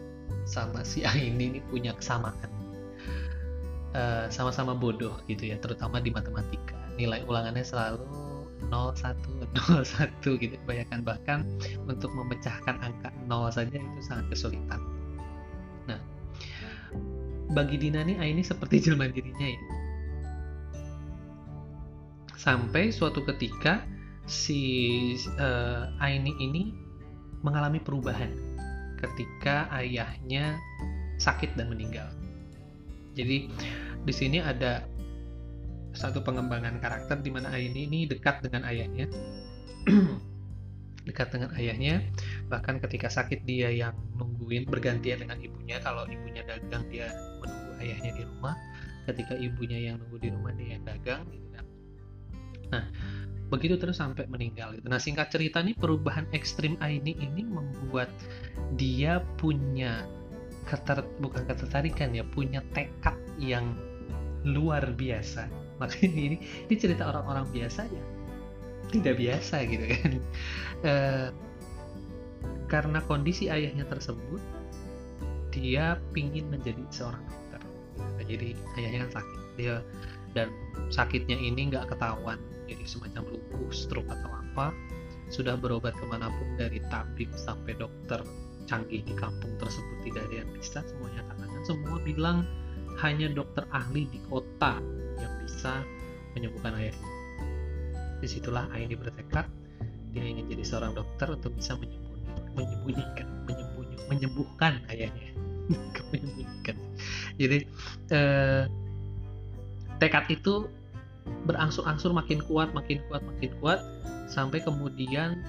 sama 0.50 0.82
si 0.82 1.06
Aini 1.10 1.54
ini 1.54 1.60
punya 1.70 1.94
kesamaan 1.94 2.34
uh, 3.94 4.26
sama-sama 4.34 4.74
bodoh 4.74 5.14
gitu 5.30 5.46
ya 5.46 5.62
terutama 5.62 6.02
di 6.02 6.10
matematika. 6.10 6.74
Nilai 6.98 7.22
ulangannya 7.30 7.62
selalu 7.62 8.02
01 8.74 9.14
01 9.54 10.26
gitu. 10.44 10.56
Bayangkan 10.66 11.06
bahkan 11.06 11.46
untuk 11.86 12.10
memecahkan 12.18 12.82
angka 12.82 13.14
0 13.30 13.54
saja 13.54 13.78
itu 13.78 14.02
sangat 14.02 14.26
kesulitan. 14.34 14.82
Nah 15.86 16.02
bagi 17.54 17.78
Dina 17.78 18.02
nih 18.02 18.18
ini 18.26 18.42
seperti 18.42 18.90
jelma 18.90 19.06
dirinya 19.10 19.48
ya. 19.54 19.62
Sampai 22.40 22.90
suatu 22.90 23.22
ketika 23.22 23.84
si 24.30 24.62
uh, 25.42 25.90
Aini 25.98 26.32
ini 26.38 26.72
mengalami 27.42 27.82
perubahan 27.82 28.30
ketika 29.02 29.66
ayahnya 29.76 30.56
sakit 31.18 31.58
dan 31.58 31.74
meninggal. 31.74 32.08
Jadi 33.18 33.52
di 34.06 34.14
sini 34.14 34.40
ada 34.40 34.86
satu 35.92 36.22
pengembangan 36.22 36.78
karakter 36.80 37.20
di 37.20 37.34
mana 37.34 37.50
Aini 37.52 37.90
ini 37.90 38.06
dekat 38.06 38.46
dengan 38.46 38.70
ayahnya, 38.70 39.10
dekat 41.10 41.28
dengan 41.34 41.50
ayahnya. 41.58 42.06
Bahkan 42.48 42.80
ketika 42.86 43.10
sakit 43.10 43.44
dia 43.44 43.74
yang 43.74 43.98
nungguin 44.16 44.70
bergantian 44.70 45.26
dengan 45.26 45.42
ibunya. 45.42 45.82
Kalau 45.82 46.06
ibunya 46.06 46.46
dagang 46.46 46.86
dia 46.88 47.10
ayahnya 47.80 48.12
di 48.14 48.24
rumah 48.28 48.56
ketika 49.10 49.34
ibunya 49.40 49.90
yang 49.92 49.96
nunggu 49.98 50.18
di 50.22 50.30
rumah 50.30 50.54
dia 50.54 50.78
yang 50.78 50.84
dagang 50.86 51.22
gitu 51.34 51.48
kan 51.56 51.66
nah 52.70 52.84
begitu 53.50 53.76
terus 53.82 53.98
sampai 53.98 54.30
meninggal 54.30 54.78
gitu. 54.78 54.88
Nah 54.88 55.02
singkat 55.02 55.34
cerita 55.34 55.60
nih 55.66 55.74
perubahan 55.76 56.30
ekstrim 56.32 56.78
Aini 56.80 57.18
ini 57.18 57.42
membuat 57.46 58.10
dia 58.78 59.26
punya 59.42 60.06
keter 60.70 61.02
bukan 61.18 61.44
ketertarikan 61.50 62.14
ya 62.14 62.22
punya 62.24 62.62
tekad 62.78 63.18
yang 63.42 63.74
luar 64.46 64.94
biasa. 64.94 65.50
Makanya 65.82 66.10
ini 66.14 66.38
ini 66.70 66.76
cerita 66.78 67.10
orang-orang 67.10 67.50
biasa 67.50 67.90
ya 67.90 68.04
tidak 68.90 69.22
biasa 69.22 69.56
gitu 69.70 69.86
kan. 69.86 70.12
E, 70.80 70.94
karena 72.70 73.02
kondisi 73.06 73.50
ayahnya 73.50 73.86
tersebut 73.90 74.42
dia 75.50 75.98
pingin 76.14 76.48
menjadi 76.54 76.80
seorang 76.94 77.26
jadi 78.30 78.54
ayahnya 78.78 79.10
kan 79.10 79.12
sakit 79.20 79.42
dia 79.58 79.76
dan 80.38 80.48
sakitnya 80.94 81.38
ini 81.42 81.74
nggak 81.74 81.90
ketahuan 81.90 82.38
jadi 82.70 82.86
semacam 82.86 83.34
lumpuh 83.34 83.72
stroke 83.74 84.10
atau 84.10 84.30
apa 84.30 84.72
sudah 85.30 85.58
berobat 85.58 85.94
ke 85.98 86.06
mana 86.10 86.30
pun 86.30 86.50
dari 86.58 86.82
tabib 86.90 87.30
sampai 87.34 87.78
dokter 87.78 88.22
canggih 88.70 89.02
di 89.02 89.14
kampung 89.18 89.54
tersebut 89.58 89.98
tidak 90.06 90.30
ada 90.30 90.36
yang 90.46 90.50
bisa 90.54 90.86
semuanya 90.86 91.22
katakan 91.34 91.62
semua 91.66 91.98
bilang 92.06 92.38
hanya 93.02 93.30
dokter 93.34 93.66
ahli 93.74 94.06
di 94.10 94.20
kota 94.30 94.78
yang 95.18 95.34
bisa 95.46 95.82
menyembuhkan 96.38 96.78
ayahnya 96.78 97.10
di 98.20 98.28
situlah 98.28 98.68
Aini 98.76 98.94
bertekad 98.94 99.48
dia 100.14 100.24
ingin 100.26 100.50
jadi 100.50 100.64
seorang 100.66 100.94
dokter 100.98 101.30
untuk 101.34 101.54
bisa 101.58 101.78
menyembunyikan 102.58 103.40
menyembuhkan 104.10 104.82
ayahnya. 104.90 105.30
Menyembunyikan. 106.12 106.76
Jadi 107.38 107.58
eh, 108.10 108.64
tekad 110.02 110.26
itu 110.34 110.68
berangsur-angsur 111.48 112.12
makin 112.14 112.40
kuat 112.46 112.72
makin 112.74 113.02
kuat 113.08 113.22
makin 113.26 113.52
kuat 113.60 113.80
sampai 114.30 114.62
kemudian 114.62 115.42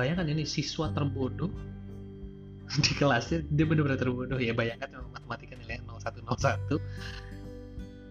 bayangkan 0.00 0.28
ini 0.28 0.48
siswa 0.48 0.88
terbodoh 0.96 1.52
di 2.84 2.92
kelasnya 2.96 3.44
dia 3.52 3.64
benar-benar 3.68 4.00
terbodoh 4.00 4.40
ya 4.40 4.56
bayangkan 4.56 5.04
matematika 5.12 5.56
nilai 5.60 5.80
0101 5.84 6.80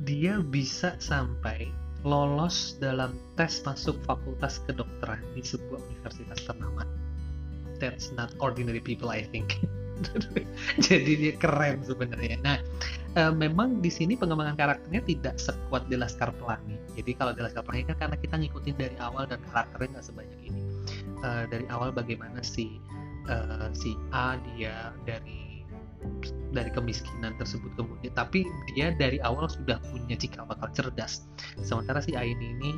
dia 0.02 0.42
bisa 0.42 0.98
sampai 0.98 1.70
lolos 2.02 2.82
dalam 2.82 3.14
tes 3.38 3.62
masuk 3.62 3.94
fakultas 4.10 4.58
kedokteran 4.66 5.22
di 5.38 5.46
sebuah 5.46 5.78
universitas 5.78 6.42
ternama. 6.50 6.86
That's 7.78 8.10
not 8.14 8.34
ordinary 8.42 8.82
people 8.82 9.14
I 9.14 9.26
think. 9.30 9.62
Jadi 10.86 11.12
dia 11.14 11.34
keren 11.38 11.86
sebenarnya. 11.86 12.42
Nah 12.42 12.58
e, 13.16 13.22
memang 13.32 13.80
di 13.84 13.92
sini 13.92 14.14
pengembangan 14.16 14.56
karakternya 14.56 15.02
tidak 15.04 15.36
sekuat 15.40 15.88
di 15.88 15.96
Laskar 16.00 16.32
Pelangi 16.36 16.82
jadi 16.96 17.12
kalau 17.16 17.32
di 17.32 17.42
Laskar 17.44 17.64
Pelangi 17.64 17.88
kan 17.88 17.98
karena 17.98 18.18
kita 18.20 18.36
ngikutin 18.36 18.76
dari 18.76 18.96
awal 19.00 19.24
dan 19.28 19.40
karakternya 19.48 19.98
nggak 19.98 20.06
sebanyak 20.06 20.40
ini. 20.44 20.62
E, 21.24 21.30
dari 21.48 21.66
awal 21.72 21.96
bagaimana 21.96 22.44
si 22.44 22.78
e, 23.32 23.36
si 23.72 23.96
A 24.12 24.36
dia 24.54 24.92
dari 25.08 25.64
dari 26.52 26.68
kemiskinan 26.74 27.38
tersebut 27.38 27.72
kemudian 27.78 28.12
tapi 28.18 28.44
dia 28.74 28.92
dari 28.92 29.22
awal 29.24 29.48
sudah 29.48 29.80
punya 29.90 30.20
cikal 30.20 30.44
bakal 30.44 30.68
cerdas. 30.76 31.24
Sementara 31.64 32.04
si 32.04 32.12
Aini 32.18 32.52
ini 32.60 32.72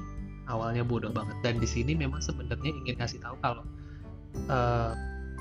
awalnya 0.45 0.85
bodoh 0.85 1.09
banget. 1.09 1.35
Dan 1.41 1.57
di 1.57 1.65
sini 1.65 1.97
memang 1.97 2.21
sebenarnya 2.21 2.69
ingin 2.69 2.95
kasih 2.99 3.17
tahu 3.23 3.35
kalau 3.41 3.65
uh, 4.51 4.93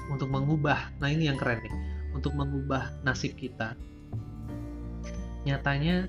untuk 0.09 0.33
mengubah 0.33 0.91
nah 0.99 1.13
ini 1.13 1.31
yang 1.31 1.39
keren 1.39 1.63
nih 1.63 1.75
untuk 2.13 2.35
mengubah 2.35 2.91
nasib 3.07 3.39
kita 3.39 3.79
nyatanya 5.43 6.07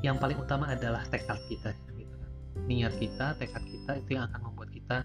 yang 0.00 0.16
paling 0.16 0.38
utama 0.40 0.70
adalah 0.72 1.04
tekad 1.12 1.36
kita 1.50 1.76
gitu 1.98 2.14
kan. 2.16 2.30
niat 2.64 2.94
kita 2.96 3.36
tekad 3.36 3.64
kita 3.68 3.92
itu 4.00 4.10
yang 4.16 4.30
akan 4.32 4.50
membuat 4.50 4.70
kita 4.72 4.96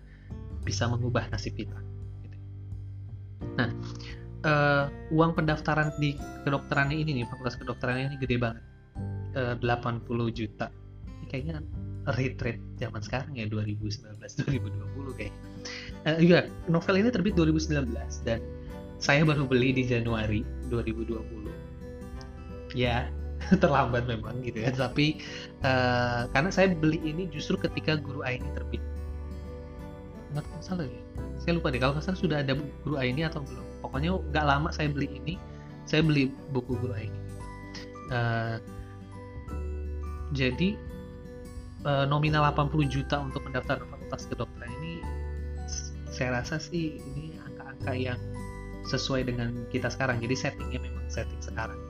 bisa 0.64 0.88
mengubah 0.88 1.28
nasib 1.30 1.54
kita 1.58 1.76
gitu. 2.24 2.38
nah 3.60 3.70
uh, 4.48 4.86
uang 5.12 5.36
pendaftaran 5.36 5.92
di 6.00 6.16
kedokteran 6.48 6.94
ini 6.94 7.22
nih 7.22 7.26
fakultas 7.28 7.60
kedokteran 7.60 8.08
ini 8.08 8.16
gede 8.22 8.40
banget 8.40 8.64
uh, 9.36 9.56
80 9.60 10.06
juta 10.32 10.72
ini 11.20 11.26
kayaknya 11.28 11.60
rate 12.06 12.62
zaman 12.78 13.02
sekarang 13.02 13.34
ya 13.34 13.50
2019 13.50 14.22
2020 14.22 15.18
kayak 15.18 15.34
uh, 16.06 16.46
novel 16.70 16.96
ini 17.02 17.10
terbit 17.10 17.34
2019 17.34 17.90
dan 18.24 18.40
saya 19.02 19.28
baru 19.28 19.44
beli 19.50 19.76
di 19.76 19.84
Januari 19.84 20.46
2020 20.72 21.65
ya 22.76 23.08
terlambat 23.64 24.06
memang 24.06 24.44
gitu 24.44 24.62
ya. 24.62 24.70
Tapi 24.76 25.24
uh, 25.64 26.28
karena 26.36 26.52
saya 26.52 26.76
beli 26.76 27.00
ini 27.02 27.32
justru 27.32 27.56
ketika 27.56 27.98
guru 27.98 28.22
A 28.22 28.36
ini 28.36 28.46
terbit. 28.54 28.84
Nggak 30.36 30.46
salah 30.60 30.86
ya? 30.86 31.02
Saya 31.40 31.58
lupa 31.58 31.72
deh 31.72 31.80
kalau 31.80 31.96
nggak 31.96 32.06
sudah 32.20 32.44
ada 32.44 32.54
guru 32.84 33.00
A 33.00 33.08
ini 33.08 33.24
atau 33.24 33.42
belum? 33.42 33.66
Pokoknya 33.80 34.12
nggak 34.36 34.46
lama 34.46 34.70
saya 34.76 34.92
beli 34.92 35.08
ini 35.08 35.36
saya 35.88 36.02
beli 36.04 36.34
buku 36.52 36.76
guru 36.76 36.94
ini. 36.98 37.20
Uh, 38.12 38.58
jadi 40.34 40.78
uh, 41.86 42.06
nominal 42.10 42.44
80 42.54 42.90
juta 42.90 43.22
untuk 43.22 43.46
mendaftar 43.46 43.82
fakultas 43.82 44.26
kedokteran 44.30 44.70
ini 44.82 45.02
saya 46.10 46.42
rasa 46.42 46.58
sih 46.58 46.98
ini 47.14 47.38
angka-angka 47.38 47.94
yang 47.94 48.20
sesuai 48.90 49.30
dengan 49.30 49.66
kita 49.70 49.90
sekarang. 49.90 50.22
Jadi 50.22 50.36
settingnya 50.38 50.80
memang 50.82 51.06
setting 51.10 51.42
sekarang. 51.42 51.85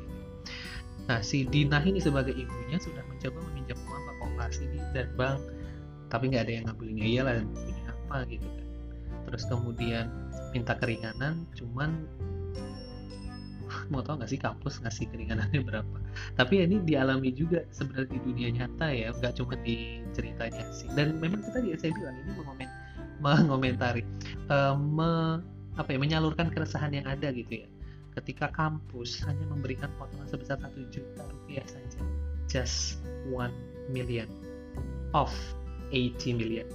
Nah 1.05 1.21
si 1.21 1.45
Dina 1.45 1.81
ini 1.85 2.01
sebagai 2.01 2.33
ibunya 2.33 2.81
sudah 2.81 3.05
mencoba 3.05 3.37
meminjam 3.51 3.77
uang 3.85 4.03
ke 4.03 4.13
koperasi 4.21 4.63
dan 4.93 5.07
bank. 5.13 5.39
Tapi 6.09 6.23
nggak 6.31 6.43
ada 6.47 6.53
yang 6.53 6.65
ngambilnya 6.69 7.05
iyalah 7.05 7.33
punya 7.49 7.83
apa 7.89 8.17
gitu 8.29 8.45
kan. 8.45 8.65
Terus 9.25 9.43
kemudian 9.49 10.05
minta 10.53 10.73
keringanan 10.77 11.45
cuman 11.57 12.05
mau 13.89 13.99
tau 14.05 14.15
nggak 14.15 14.29
sih 14.29 14.39
kampus 14.39 14.81
ngasih 14.85 15.09
keringanannya 15.09 15.61
berapa? 15.65 15.97
Tapi 16.37 16.61
ini 16.61 16.81
dialami 16.85 17.33
juga 17.33 17.65
sebenarnya 17.73 18.09
di 18.13 18.19
dunia 18.21 18.49
nyata 18.53 18.87
ya 18.93 19.09
nggak 19.13 19.33
cuma 19.41 19.57
di 19.65 20.05
ceritanya 20.13 20.63
sih. 20.71 20.87
Dan 20.93 21.17
memang 21.17 21.41
kita 21.41 21.59
di 21.61 21.73
saya 21.77 21.91
bilang 21.93 22.15
ini 22.21 22.31
mengomen 22.37 22.69
mengomentari 23.19 24.03
uh, 24.51 24.75
me, 24.77 25.41
apa 25.75 25.89
ya 25.91 25.99
menyalurkan 25.99 26.51
keresahan 26.51 26.91
yang 26.93 27.07
ada 27.09 27.31
gitu 27.31 27.65
ya 27.65 27.67
ketika 28.15 28.47
kampus 28.55 29.19
hanya 29.27 29.43
memberikan 29.51 29.91
potongan 29.99 30.27
sebesar 30.31 30.57
satu 30.59 30.79
juta 30.87 31.23
rupiah 31.27 31.65
saja 31.67 31.99
just 32.47 33.03
one 33.27 33.51
million 33.91 34.29
of 35.11 35.31
80 35.91 36.35
million. 36.35 36.67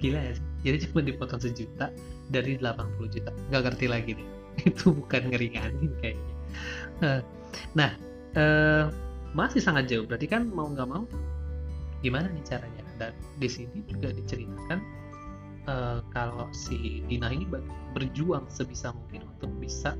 Gila 0.00 0.20
ya 0.20 0.32
sih? 0.36 0.44
Jadi 0.64 0.76
cuma 0.88 1.00
dipotong 1.04 1.40
sejuta 1.40 1.92
dari 2.28 2.56
80 2.60 3.14
juta. 3.14 3.30
Nggak 3.52 3.62
ngerti 3.70 3.86
lagi 3.88 4.10
nih. 4.16 4.28
Itu 4.70 4.92
bukan 4.96 5.32
ngeringanin 5.32 5.92
kayaknya. 6.00 6.34
Nah, 7.00 7.20
nah 7.76 7.90
eh, 8.36 8.84
masih 9.36 9.60
sangat 9.60 9.88
jauh. 9.88 10.04
Berarti 10.08 10.26
kan 10.28 10.48
mau 10.50 10.68
nggak 10.68 10.88
mau 10.88 11.04
gimana 12.00 12.28
nih 12.32 12.44
caranya? 12.44 12.82
Dan 13.00 13.12
di 13.40 13.48
sini 13.50 13.82
juga 13.90 14.14
diceritakan 14.14 14.78
uh, 15.66 15.98
kalau 16.12 16.48
si 16.52 17.02
Dina 17.08 17.32
ini 17.32 17.48
berjuang 17.96 18.46
sebisa 18.48 18.92
mungkin 18.92 19.26
untuk 19.36 19.50
bisa 19.58 19.96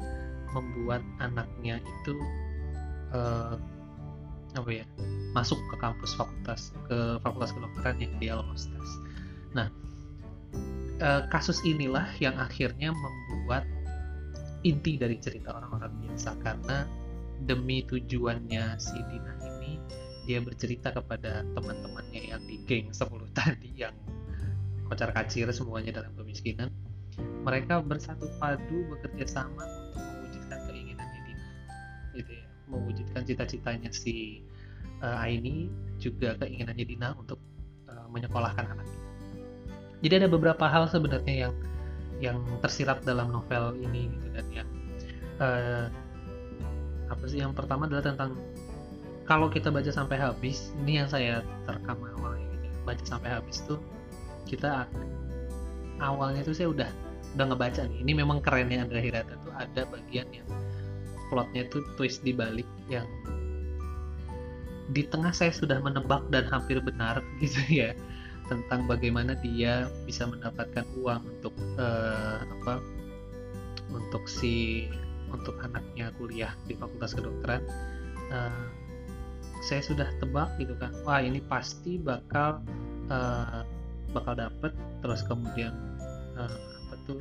membuat 0.55 1.03
anaknya 1.19 1.83
itu 1.83 2.15
uh, 3.11 3.59
apa 4.55 4.71
ya 4.71 4.87
masuk 5.35 5.59
ke 5.67 5.77
kampus 5.83 6.15
fakultas 6.15 6.71
ke 6.87 7.19
fakultas 7.27 7.51
kedokteran 7.51 7.99
yang 7.99 8.15
dia 8.23 8.33
lolos 8.39 8.71
tes. 8.71 8.91
Nah 9.51 9.67
uh, 11.03 11.27
kasus 11.29 11.59
inilah 11.67 12.07
yang 12.23 12.39
akhirnya 12.39 12.95
membuat 12.95 13.67
inti 14.65 14.97
dari 14.97 15.19
cerita 15.21 15.53
orang-orang 15.53 15.93
biasa 16.07 16.39
karena 16.41 16.87
demi 17.45 17.85
tujuannya 17.85 18.79
si 18.79 18.97
Dina 19.11 19.35
ini 19.43 19.77
dia 20.25 20.41
bercerita 20.41 20.89
kepada 20.95 21.45
teman-temannya 21.53 22.33
yang 22.33 22.43
di 22.49 22.63
geng 22.65 22.89
10 22.89 23.05
tadi 23.39 23.71
yang 23.77 23.95
kocar 24.89 25.13
kacir 25.13 25.49
semuanya 25.53 26.01
dalam 26.01 26.13
kemiskinan 26.17 26.73
mereka 27.45 27.85
bersatu 27.85 28.27
padu 28.41 28.89
bekerja 28.89 29.29
sama 29.29 29.84
mewujudkan 32.71 33.23
cita-citanya 33.27 33.91
si 33.93 34.45
uh, 35.01 35.23
Aini 35.25 35.69
juga 36.01 36.37
keinginannya 36.41 36.85
Dina 36.85 37.13
untuk 37.19 37.41
uh, 37.89 38.07
menyekolahkan 38.11 38.65
anaknya 38.65 39.01
jadi 40.05 40.21
ada 40.21 40.29
beberapa 40.29 40.69
hal 40.69 40.85
sebenarnya 40.93 41.49
yang 41.49 41.55
yang 42.23 42.39
tersirat 42.63 43.03
dalam 43.03 43.33
novel 43.33 43.75
ini 43.81 44.13
gitu 44.13 44.29
dan 44.37 44.47
yang 44.53 44.69
uh, 45.41 45.89
apa 47.11 47.25
sih 47.29 47.41
yang 47.43 47.57
pertama 47.57 47.89
adalah 47.89 48.05
tentang 48.05 48.37
kalau 49.25 49.49
kita 49.49 49.73
baca 49.73 49.89
sampai 49.89 50.21
habis 50.21 50.77
ini 50.85 51.01
yang 51.01 51.09
saya 51.09 51.41
terekam 51.65 51.97
awalnya 52.21 52.45
gitu. 52.61 52.77
Baca 52.85 53.05
sampai 53.05 53.29
habis 53.33 53.65
tuh 53.65 53.81
kita 54.45 54.85
awalnya 56.05 56.45
tuh 56.45 56.53
saya 56.53 56.69
udah 56.69 56.91
udah 57.35 57.45
ngebaca 57.49 57.89
nih. 57.89 57.99
Ini 58.05 58.13
memang 58.13 58.45
kerennya 58.45 58.85
Andra 58.85 59.01
Hirata 59.01 59.35
tuh 59.41 59.53
ada 59.57 59.83
bagian 59.89 60.29
yang 60.31 60.49
plotnya 61.29 61.67
tuh 61.69 61.85
twist 61.97 62.23
di 62.23 62.33
balik 62.35 62.67
yang 62.89 63.07
di 64.93 65.03
tengah 65.09 65.33
saya 65.33 65.51
sudah 65.51 65.81
menebak 65.81 66.21
dan 66.29 66.45
hampir 66.49 66.79
benar 66.81 67.25
gitu 67.43 67.61
ya 67.71 67.97
tentang 68.45 68.85
bagaimana 68.85 69.33
dia 69.41 69.89
bisa 70.05 70.29
mendapatkan 70.29 70.85
uang 71.01 71.23
untuk 71.25 71.55
uh, 71.81 72.45
apa 72.45 72.85
untuk 73.89 74.29
si 74.29 74.85
untuk 75.33 75.57
anaknya 75.65 76.13
kuliah 76.21 76.53
di 76.69 76.77
fakultas 76.77 77.17
kedokteran 77.17 77.65
uh, 78.29 78.69
saya 79.65 79.81
sudah 79.81 80.09
tebak 80.21 80.53
gitu 80.61 80.77
kan 80.77 80.93
wah 81.09 81.25
ini 81.25 81.41
pasti 81.49 81.97
bakal 81.97 82.61
uh, 83.09 83.65
bakal 84.13 84.37
dapet 84.37 84.77
terus 85.01 85.25
kemudian 85.25 85.73
uh, 86.37 86.61
apa 86.85 86.95
tuh 87.09 87.19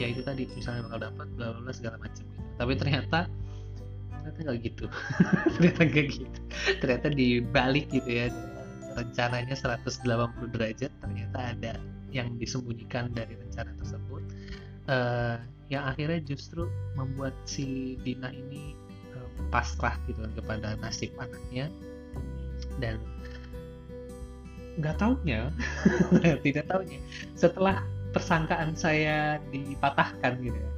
ya 0.00 0.08
itu 0.08 0.24
tadi 0.24 0.48
misalnya 0.56 0.88
bakal 0.88 1.00
dapet 1.12 1.26
bla 1.36 1.52
bla 1.60 1.72
segala 1.72 2.00
macam 2.00 2.24
gitu. 2.24 2.45
Tapi 2.56 2.72
ternyata 2.76 3.28
ternyata 4.26 4.38
nggak 4.42 4.58
gitu. 4.66 4.84
Ternyata 5.54 5.80
nggak 5.86 6.06
gitu. 6.10 6.38
Ternyata 6.82 7.06
dibalik 7.14 7.86
gitu 7.94 8.10
ya. 8.10 8.26
Rencananya 8.96 9.54
180 9.54 10.02
derajat 10.56 10.90
ternyata 11.04 11.38
ada 11.52 11.72
yang 12.10 12.34
disembunyikan 12.40 13.12
dari 13.14 13.38
rencana 13.38 13.70
tersebut. 13.78 14.22
Uh, 14.90 15.36
yang 15.70 15.86
akhirnya 15.86 16.22
justru 16.26 16.66
membuat 16.98 17.34
si 17.46 17.98
Dina 18.02 18.32
ini 18.34 18.74
uh, 19.14 19.30
pasrah 19.54 19.94
gitu 20.10 20.26
kan 20.26 20.32
kepada 20.34 20.68
nasib 20.82 21.14
anaknya. 21.22 21.70
Dan 22.82 22.98
nggak 24.80 24.96
taunya 24.98 25.52
tidak 26.44 26.66
taunya. 26.66 26.98
Setelah 27.38 27.84
persangkaan 28.10 28.74
saya 28.74 29.38
dipatahkan 29.52 30.40
gitu 30.40 30.56
ya 30.56 30.75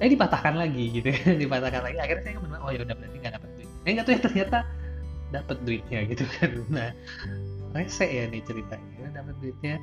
eh 0.00 0.08
dipatahkan 0.08 0.54
lagi 0.56 0.84
gitu 0.96 1.08
ya. 1.12 1.20
Dipatahkan 1.44 1.82
lagi. 1.84 1.98
Akhirnya 2.00 2.22
saya 2.24 2.34
kebetulan 2.40 2.60
oh 2.64 2.70
ya 2.72 2.80
udah 2.82 2.96
berarti 2.96 3.16
nggak 3.20 3.34
dapat 3.36 3.50
duit. 3.54 3.68
Eh 3.84 3.90
nggak 3.92 4.04
tahu 4.08 4.14
ya 4.16 4.20
ternyata 4.24 4.58
dapat 5.30 5.56
duitnya 5.62 6.00
gitu 6.10 6.24
kan. 6.40 6.50
Nah 6.72 6.88
rese 7.70 8.06
ya 8.08 8.24
nih 8.26 8.42
ceritanya 8.42 9.06
dapat 9.12 9.34
duitnya. 9.44 9.74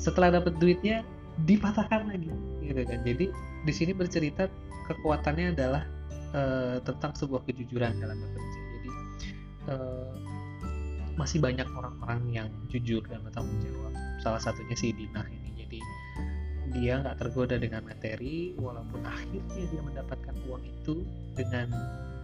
Setelah 0.00 0.40
dapat 0.40 0.56
duitnya 0.56 1.04
dipatahkan 1.44 2.08
lagi 2.08 2.32
gitu 2.64 2.80
kan. 2.88 2.98
Jadi 3.04 3.26
di 3.62 3.72
sini 3.72 3.92
bercerita 3.92 4.48
kekuatannya 4.88 5.54
adalah 5.54 5.82
uh, 6.32 6.76
tentang 6.82 7.12
sebuah 7.12 7.44
kejujuran 7.44 8.00
dalam 8.00 8.16
bekerja. 8.18 8.60
Jadi 8.72 8.90
uh, 9.68 10.12
masih 11.20 11.44
banyak 11.44 11.68
orang-orang 11.76 12.20
yang 12.32 12.48
jujur 12.72 13.04
dan 13.04 13.20
bertanggung 13.20 13.60
jawab. 13.60 13.92
Salah 14.24 14.40
satunya 14.40 14.76
si 14.80 14.96
Dina 14.96 15.20
jadi 15.28 15.41
dia 16.72 16.98
nggak 17.04 17.20
tergoda 17.20 17.60
dengan 17.60 17.84
materi 17.84 18.56
walaupun 18.56 19.04
akhirnya 19.04 19.64
dia 19.68 19.82
mendapatkan 19.84 20.34
uang 20.48 20.64
itu 20.64 21.04
dengan 21.36 21.68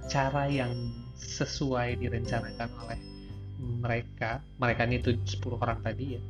cara 0.08 0.48
yang 0.48 0.72
sesuai 1.14 2.00
direncanakan 2.00 2.70
oleh 2.84 3.00
mereka. 3.61 4.40
Mereka 4.56 4.80
ini 4.88 4.96
tuh 5.04 5.14
10 5.20 5.61
orang 5.61 5.78
tadi 5.84 6.16
ya. 6.16 6.22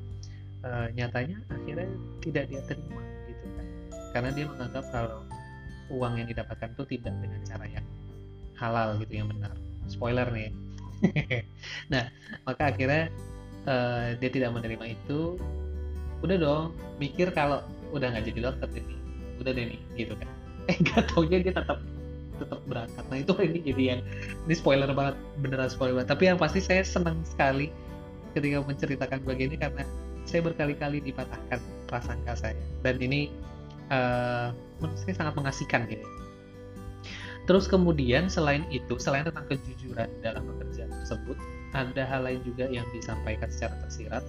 Uh, 0.59 0.91
nyatanya 0.91 1.39
akhirnya 1.55 1.87
tidak 2.19 2.45
dia 2.51 2.61
terima 2.67 3.03
gitu 3.31 3.47
kan. 3.55 3.67
Karena 4.11 4.31
dia 4.35 4.47
menganggap 4.51 4.85
kalau 4.91 5.23
uang 5.95 6.19
yang 6.19 6.29
didapatkan 6.29 6.75
itu 6.75 6.99
tidak 6.99 7.15
dengan 7.23 7.41
cara 7.47 7.65
yang 7.71 7.87
halal 8.59 8.99
gitu 8.99 9.13
yang 9.23 9.31
benar. 9.31 9.55
Spoiler 9.87 10.29
nih. 10.35 10.51
Nah 11.95 12.11
maka 12.43 12.75
akhirnya 12.75 13.07
uh, 13.71 14.19
dia 14.19 14.31
tidak 14.35 14.51
menerima 14.51 14.99
itu. 14.99 15.39
Udah 16.19 16.35
dong 16.35 16.65
mikir 16.99 17.31
kalau 17.31 17.63
udah 17.95 18.07
nggak 18.13 18.25
jadi 18.33 18.41
dokter 18.51 18.69
ini 18.75 18.95
udah 19.39 19.53
deh 19.55 19.65
nih 19.75 19.81
gitu 19.95 20.15
kan. 20.19 20.29
Eh 20.69 20.77
gak 20.85 21.09
taunya 21.15 21.39
dia 21.41 21.55
tetap 21.55 21.79
tetap 22.39 22.61
berangkat. 22.71 23.05
Nah 23.11 23.19
itu 23.19 23.33
ini 23.43 23.59
jadi 23.63 23.83
yang 23.97 24.01
ini 24.47 24.55
spoiler 24.55 24.91
banget 24.93 25.17
beneran 25.43 25.71
spoiler 25.71 25.95
banget. 25.99 26.11
Tapi 26.13 26.23
yang 26.31 26.39
pasti 26.39 26.61
saya 26.63 26.83
senang 26.87 27.23
sekali 27.27 27.71
ketika 28.37 28.63
menceritakan 28.63 29.19
begini 29.25 29.59
karena 29.59 29.83
saya 30.29 30.45
berkali-kali 30.45 31.01
dipatahkan 31.03 31.59
prasangka 31.89 32.35
saya. 32.37 32.57
Dan 32.85 33.01
ini 33.01 33.33
uh, 33.91 34.53
menurut 34.79 34.99
saya 35.03 35.15
sangat 35.17 35.35
mengasihkan 35.39 35.89
gitu. 35.89 36.07
Terus 37.49 37.65
kemudian 37.65 38.29
selain 38.29 38.69
itu 38.69 39.01
selain 39.01 39.25
tentang 39.25 39.49
kejujuran 39.49 40.09
dalam 40.21 40.45
pekerjaan 40.45 40.93
tersebut 40.93 41.37
ada 41.73 42.05
hal 42.05 42.29
lain 42.29 42.41
juga 42.45 42.69
yang 42.69 42.85
disampaikan 42.93 43.49
secara 43.49 43.77
tersirat 43.89 44.25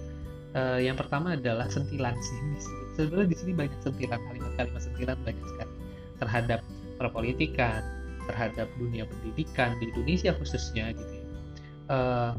uh, 0.54 0.78
yang 0.80 0.96
pertama 0.98 1.34
adalah 1.38 1.66
sentilan 1.70 2.14
sih 2.18 2.38
sebenarnya 2.98 3.28
di 3.30 3.36
sini 3.38 3.52
banyak 3.54 3.78
sentilan 3.82 4.20
kalimat-kalimat 4.30 4.82
sentilan 4.82 5.18
banyak 5.22 5.44
sekali 5.46 5.74
terhadap 6.20 6.60
perpolitikan 7.00 7.80
terhadap 8.28 8.68
dunia 8.78 9.08
pendidikan 9.08 9.74
di 9.80 9.90
Indonesia 9.90 10.30
khususnya 10.36 10.94
gitu 10.94 11.14
ya. 11.16 11.26
Uh, 11.90 12.32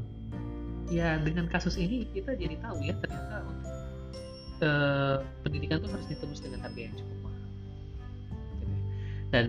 ya 0.87 1.19
dengan 1.19 1.47
kasus 1.47 1.75
ini 1.75 2.07
kita 2.11 2.35
jadi 2.35 2.55
tahu 2.63 2.77
ya 2.83 2.95
ternyata 2.99 3.47
uh, 4.63 5.17
pendidikan 5.43 5.83
itu 5.83 5.89
harus 5.91 6.07
ditebus 6.07 6.39
dengan 6.39 6.63
harga 6.63 6.79
yang 6.79 6.95
cukup 6.95 7.17
mahal 7.25 7.43
gitu 8.59 8.63
ya. 8.63 8.79
dan 9.31 9.45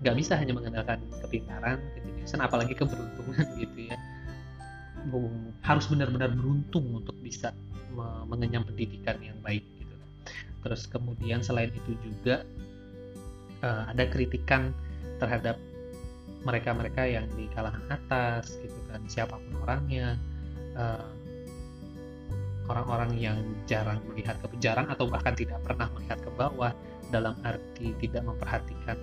nggak 0.00 0.14
uh, 0.14 0.18
bisa 0.18 0.32
hanya 0.38 0.56
mengandalkan 0.56 0.98
kepintaran, 1.20 1.78
kejeniusan, 1.98 2.40
apalagi 2.40 2.74
keberuntungan 2.74 3.46
gitu 3.62 3.92
ya 3.92 3.98
harus 5.68 5.84
benar-benar 5.92 6.32
beruntung 6.32 6.88
untuk 6.96 7.12
bisa 7.20 7.52
mengenyam 8.24 8.64
pendidikan 8.64 9.20
yang 9.20 9.36
baik 9.44 9.60
gitu. 9.76 9.94
Terus 10.64 10.88
kemudian 10.88 11.44
selain 11.44 11.68
itu 11.68 11.92
juga 12.00 12.48
uh, 13.60 13.84
ada 13.92 14.08
kritikan 14.08 14.72
terhadap 15.20 15.60
mereka-mereka 16.46 17.04
yang 17.04 17.26
di 17.34 17.50
kalangan 17.52 17.84
atas 17.90 18.56
gitu 18.62 18.78
kan 18.88 19.02
siapa 19.10 19.34
pun 19.36 19.54
orangnya 19.66 20.14
uh, 20.78 21.10
orang-orang 22.70 23.10
yang 23.18 23.38
jarang 23.66 23.98
melihat 24.06 24.38
ke 24.38 24.46
jarang 24.62 24.86
atau 24.86 25.10
bahkan 25.10 25.34
tidak 25.34 25.58
pernah 25.66 25.90
melihat 25.98 26.20
ke 26.22 26.30
bawah 26.38 26.72
dalam 27.10 27.34
arti 27.42 27.96
tidak 27.98 28.22
memperhatikan 28.22 28.96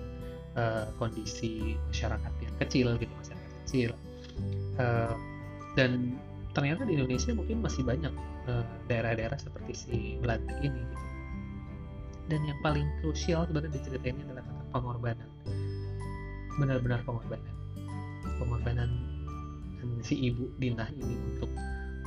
uh, 0.56 0.88
kondisi 0.96 1.76
masyarakat 1.92 2.32
yang 2.40 2.54
kecil 2.62 2.86
gitu 2.96 3.12
masyarakat 3.12 3.52
kecil. 3.66 3.90
Uh, 4.80 5.14
dan 5.76 6.16
ternyata 6.56 6.88
di 6.88 6.96
Indonesia 6.96 7.36
mungkin 7.36 7.60
masih 7.60 7.84
banyak 7.84 8.14
eh, 8.48 8.64
daerah-daerah 8.88 9.36
seperti 9.36 9.72
si 9.76 9.96
Belanda 10.24 10.56
ini 10.64 10.72
gitu. 10.80 10.96
dan 12.32 12.40
yang 12.48 12.58
paling 12.64 12.88
krusial 13.04 13.44
sebenarnya 13.44 13.76
diceritain 13.76 14.16
adalah 14.24 14.42
tentang 14.42 14.68
pengorbanan. 14.74 15.30
Benar-benar 16.58 17.04
pengorbanan. 17.06 17.54
Pengorbanan 18.40 18.90
si 20.02 20.18
ibu 20.32 20.50
Dina 20.58 20.90
ini 20.90 21.14
untuk 21.36 21.52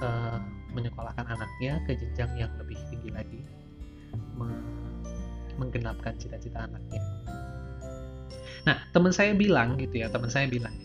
uh, 0.04 0.42
menyekolahkan 0.76 1.24
anaknya 1.24 1.80
ke 1.88 1.96
jenjang 1.96 2.28
yang 2.36 2.52
lebih 2.60 2.76
tinggi 2.92 3.10
lagi 3.16 3.40
menggenapkan 5.56 6.16
cita-cita 6.20 6.68
anaknya. 6.68 7.00
Nah 8.68 8.76
teman 8.92 9.16
saya 9.16 9.32
bilang 9.36 9.80
gitu 9.80 10.04
ya 10.04 10.12
teman 10.12 10.28
saya 10.28 10.52
bilang 10.52 10.76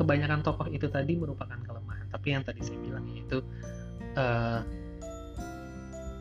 kebanyakan 0.00 0.40
tokoh 0.40 0.64
itu 0.72 0.88
tadi 0.88 1.20
merupakan 1.20 1.60
kelemahan. 1.60 2.08
Tapi 2.08 2.26
yang 2.32 2.40
tadi 2.40 2.64
saya 2.64 2.80
bilang 2.80 3.04
yaitu 3.12 3.44
uh, 4.16 4.64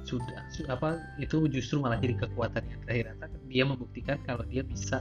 sudah 0.04 0.44
apa 0.68 1.00
itu 1.22 1.48
justru 1.48 1.80
malah 1.80 1.96
jadi 1.96 2.20
kekuatan 2.20 2.68
yang 2.68 2.80
terakhir. 2.84 3.16
Dia 3.48 3.64
membuktikan 3.64 4.20
kalau 4.28 4.44
dia 4.44 4.68
bisa 4.68 5.00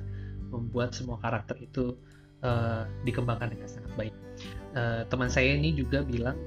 membuat 0.54 0.94
semua 0.94 1.18
karakter 1.18 1.58
itu 1.58 1.98
uh, 2.46 2.86
dikembangkan 3.02 3.50
dengan 3.50 3.66
sangat 3.66 3.92
baik. 3.98 4.14
Uh, 4.78 5.02
teman 5.10 5.26
saya 5.26 5.58
ini 5.58 5.74
juga 5.74 6.06
bilang 6.06 6.38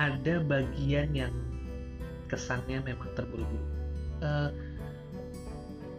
ada 0.00 0.40
bagian 0.40 1.12
yang 1.12 1.34
kesannya 2.32 2.80
memang 2.80 3.12
terburu-buru. 3.12 3.66
Uh, 4.24 4.50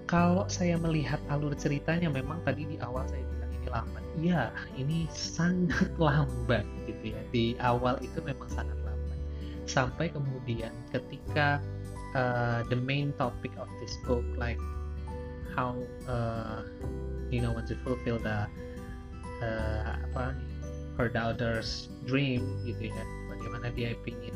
kalau 0.08 0.48
saya 0.48 0.80
melihat 0.80 1.20
alur 1.28 1.52
ceritanya 1.54 2.08
memang 2.08 2.40
tadi 2.48 2.64
di 2.64 2.80
awal 2.80 3.04
saya 3.12 3.28
ini 3.68 3.76
lambat 3.76 4.04
ya 4.24 4.42
ini 4.80 5.00
sangat 5.12 5.92
lambat 6.00 6.64
gitu 6.88 7.12
ya. 7.12 7.22
Di 7.36 7.46
awal 7.60 8.00
itu 8.00 8.24
memang 8.24 8.48
sangat 8.48 8.80
lambat 8.88 9.20
sampai 9.68 10.08
kemudian 10.08 10.72
ketika 10.96 11.60
uh, 12.16 12.64
the 12.72 12.80
main 12.80 13.12
topic 13.20 13.52
of 13.60 13.68
this 13.84 14.00
book 14.08 14.24
like 14.40 14.60
how 15.52 15.76
uh, 16.08 16.64
you 17.28 17.44
know 17.44 17.52
want 17.52 17.68
to 17.68 17.76
fulfill 17.84 18.16
the 18.24 18.48
uh, 19.44 20.00
apa 20.08 20.32
her 20.96 21.12
daughter's 21.12 21.92
dream 22.08 22.42
gitu 22.64 22.88
ya. 22.88 23.04
Bagaimana 23.28 23.70
dia 23.76 23.92
ingin 24.08 24.34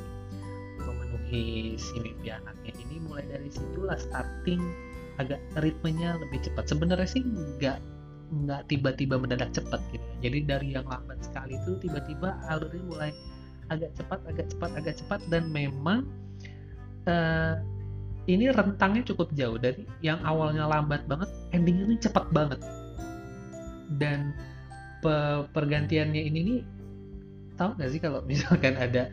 memenuhi 0.84 1.80
si 1.80 1.96
mimpi 2.04 2.36
anaknya. 2.36 2.76
Ini 2.76 3.00
mulai 3.08 3.24
dari 3.32 3.48
situlah 3.48 3.96
starting 3.96 4.60
agak 5.18 5.40
ritmenya 5.64 6.20
lebih 6.20 6.44
cepat. 6.44 6.68
Sebenarnya 6.70 7.08
sih 7.08 7.24
nggak 7.24 7.80
nggak 8.32 8.72
tiba-tiba 8.72 9.20
mendadak 9.20 9.52
cepat 9.52 9.84
gitu. 9.92 10.08
Jadi 10.24 10.40
dari 10.48 10.68
yang 10.72 10.88
lambat 10.88 11.20
sekali 11.20 11.60
itu 11.60 11.76
tiba-tiba 11.84 12.40
alurnya 12.48 12.84
mulai 12.88 13.12
agak 13.68 13.92
cepat 14.00 14.20
agak 14.28 14.48
cepat 14.56 14.72
agak 14.80 14.96
cepat. 15.04 15.20
Dan 15.28 15.52
memang 15.52 16.08
uh, 17.06 17.60
ini 18.32 18.48
rentangnya 18.50 19.04
cukup 19.04 19.36
jauh. 19.36 19.60
Dari 19.60 19.84
yang 20.00 20.24
awalnya 20.24 20.66
lambat 20.66 21.04
banget 21.12 21.30
endingnya 21.52 21.86
ini 21.92 21.98
cepat 22.00 22.26
banget. 22.32 22.60
Dan 24.00 24.32
pe 25.04 25.44
pergantiannya 25.52 26.22
ini 26.24 26.40
nih 26.46 26.60
tahu 27.60 27.76
nggak 27.76 27.90
sih 27.92 28.02
kalau 28.02 28.24
misalkan 28.24 28.80
ada 28.80 29.12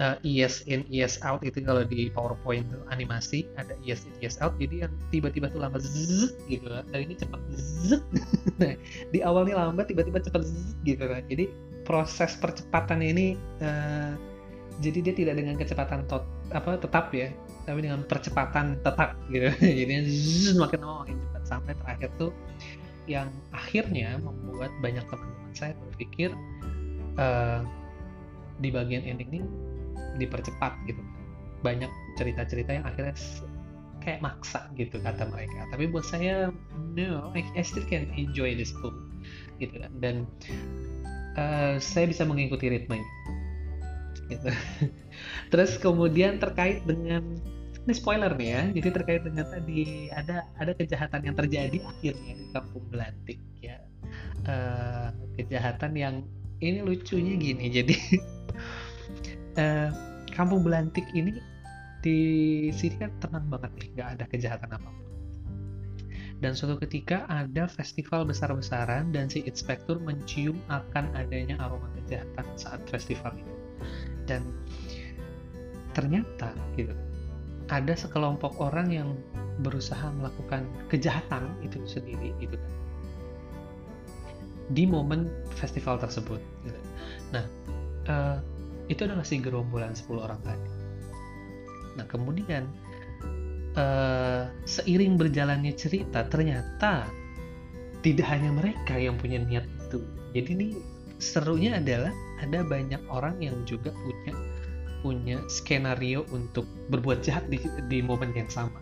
uh, 0.00 0.16
ES 0.22 0.64
in 0.68 0.84
ES 0.92 1.20
out 1.24 1.40
itu 1.42 1.62
kalau 1.64 1.84
di 1.84 2.08
PowerPoint 2.12 2.68
tuh 2.68 2.82
animasi 2.92 3.48
ada 3.56 3.72
ES 3.84 4.08
in 4.08 4.14
ES 4.20 4.36
out 4.44 4.54
jadi 4.60 4.86
yang 4.88 4.92
tiba-tiba 5.12 5.48
tuh 5.52 5.60
lambat 5.62 5.84
zzz, 5.84 6.36
gitu. 6.48 6.66
Kan 6.68 6.84
dan 6.92 7.00
ini 7.08 7.14
cepat 7.16 7.40
zzz. 7.52 8.00
nah 8.60 8.72
di 9.12 9.18
awalnya 9.24 9.56
lambat 9.56 9.88
tiba-tiba 9.88 10.20
cepat 10.20 10.44
zzz, 10.44 10.76
gitu 10.84 11.04
kan. 11.04 11.22
Jadi 11.28 11.48
proses 11.86 12.34
percepatan 12.36 13.00
ini 13.00 13.38
uh, 13.62 14.12
jadi 14.84 15.08
dia 15.08 15.14
tidak 15.16 15.34
dengan 15.40 15.56
kecepatan 15.56 16.04
tot, 16.04 16.26
apa 16.52 16.76
tetap 16.76 17.08
ya 17.16 17.32
tapi 17.66 17.82
dengan 17.82 18.06
percepatan 18.06 18.78
tetap 18.86 19.18
gitu. 19.32 19.50
Jadi 19.82 19.92
zzz, 20.06 20.54
makin 20.54 20.86
lama 20.86 21.02
makin 21.02 21.16
cepat. 21.18 21.42
Sampai 21.46 21.72
terakhir 21.78 22.10
tuh 22.18 22.30
yang 23.06 23.30
akhirnya 23.54 24.18
membuat 24.18 24.70
banyak 24.82 25.02
teman-teman 25.06 25.54
saya 25.54 25.72
berpikir 25.78 26.34
uh, 27.22 27.62
di 28.58 28.68
bagian 28.72 29.06
ending 29.06 29.30
ini 29.30 29.40
dipercepat 30.20 30.72
gitu. 30.88 31.02
Banyak 31.64 31.90
cerita-cerita 32.20 32.70
yang 32.76 32.84
akhirnya 32.86 33.16
kayak 34.00 34.22
maksa 34.22 34.70
gitu 34.78 35.02
kata 35.02 35.26
mereka. 35.28 35.66
Tapi 35.74 35.90
buat 35.90 36.06
saya 36.06 36.54
no 36.94 37.34
I, 37.34 37.42
I 37.58 37.62
still 37.66 37.84
can 37.86 38.06
enjoy 38.14 38.54
this 38.54 38.70
book 38.78 38.94
gitu 39.58 39.82
kan. 39.82 39.92
Dan 39.98 40.16
uh, 41.34 41.76
saya 41.82 42.06
bisa 42.06 42.22
mengikuti 42.22 42.70
ritmenya 42.70 43.06
gitu. 44.30 44.50
Terus 45.54 45.78
kemudian 45.78 46.38
terkait 46.42 46.82
dengan 46.86 47.38
ini 47.86 47.94
spoiler 47.94 48.34
nih 48.34 48.48
ya. 48.50 48.62
Jadi 48.82 48.88
terkait 48.90 49.22
dengan 49.22 49.46
tadi 49.46 50.10
ada 50.10 50.46
ada 50.58 50.72
kejahatan 50.74 51.22
yang 51.22 51.36
terjadi 51.38 51.78
akhirnya 51.82 52.32
di 52.34 52.46
kampung 52.50 52.84
Belantik 52.90 53.38
ya. 53.62 53.78
Uh, 54.46 55.10
kejahatan 55.34 55.92
yang 55.98 56.14
ini 56.62 56.80
lucunya 56.80 57.34
gini 57.36 57.66
jadi 57.82 57.96
uh, 59.56 59.88
kampung 60.32 60.62
Belantik 60.64 61.04
ini 61.12 61.40
di 62.04 62.20
sini 62.70 62.96
kan 63.00 63.10
tenang 63.18 63.46
banget 63.50 63.72
nih, 63.80 63.88
nggak 63.98 64.08
ada 64.18 64.24
kejahatan 64.30 64.70
apa 64.76 64.88
pun. 64.88 65.06
Dan 66.36 66.52
suatu 66.52 66.76
ketika 66.76 67.24
ada 67.32 67.64
festival 67.64 68.28
besar-besaran 68.28 69.08
dan 69.10 69.32
si 69.32 69.40
inspektur 69.48 69.96
mencium 69.96 70.60
akan 70.68 71.08
adanya 71.16 71.56
aroma 71.64 71.88
kejahatan 71.96 72.46
saat 72.60 72.84
festival 72.86 73.32
itu. 73.34 73.54
Dan 74.28 74.44
ternyata 75.96 76.52
gitu 76.76 76.92
ada 77.72 77.96
sekelompok 77.96 78.60
orang 78.62 78.92
yang 78.92 79.08
berusaha 79.64 80.12
melakukan 80.12 80.68
kejahatan 80.92 81.48
itu 81.64 81.80
sendiri 81.88 82.30
gitu 82.38 82.54
kan 82.54 82.72
di 84.74 84.82
momen 84.82 85.30
festival 85.54 85.94
tersebut. 85.98 86.42
Gitu. 86.66 86.80
Nah, 87.30 87.44
uh, 88.10 88.38
itu 88.86 89.00
adalah 89.02 89.26
si 89.26 89.42
gerombolan 89.42 89.94
10 89.94 90.06
orang 90.16 90.40
tadi. 90.46 90.70
Nah 91.98 92.06
kemudian 92.06 92.66
uh, 93.76 94.48
seiring 94.64 95.20
berjalannya 95.20 95.76
cerita 95.76 96.24
ternyata 96.26 97.06
tidak 98.00 98.26
hanya 98.32 98.50
mereka 98.50 98.96
yang 98.96 99.14
punya 99.20 99.40
niat 99.44 99.64
itu 99.86 100.02
jadi 100.32 100.48
ini 100.56 100.68
serunya 101.16 101.78
adalah 101.80 102.12
ada 102.44 102.60
banyak 102.66 103.00
orang 103.08 103.40
yang 103.40 103.56
juga 103.64 103.92
punya 103.92 104.34
punya 105.00 105.36
skenario 105.46 106.26
untuk 106.34 106.66
berbuat 106.90 107.22
jahat 107.22 107.46
di, 107.46 107.62
di 107.88 108.02
momen 108.02 108.34
yang 108.34 108.48
sama 108.50 108.80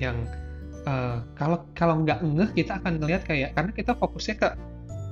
yang 0.00 0.24
uh, 0.88 1.22
kalau 1.36 1.62
kalau 1.76 2.00
nggak 2.02 2.24
ngeh 2.24 2.50
kita 2.56 2.80
akan 2.80 2.98
ngelihat 2.98 3.22
kayak 3.28 3.52
karena 3.54 3.72
kita 3.72 3.92
fokusnya 3.96 4.36
ke 4.40 4.48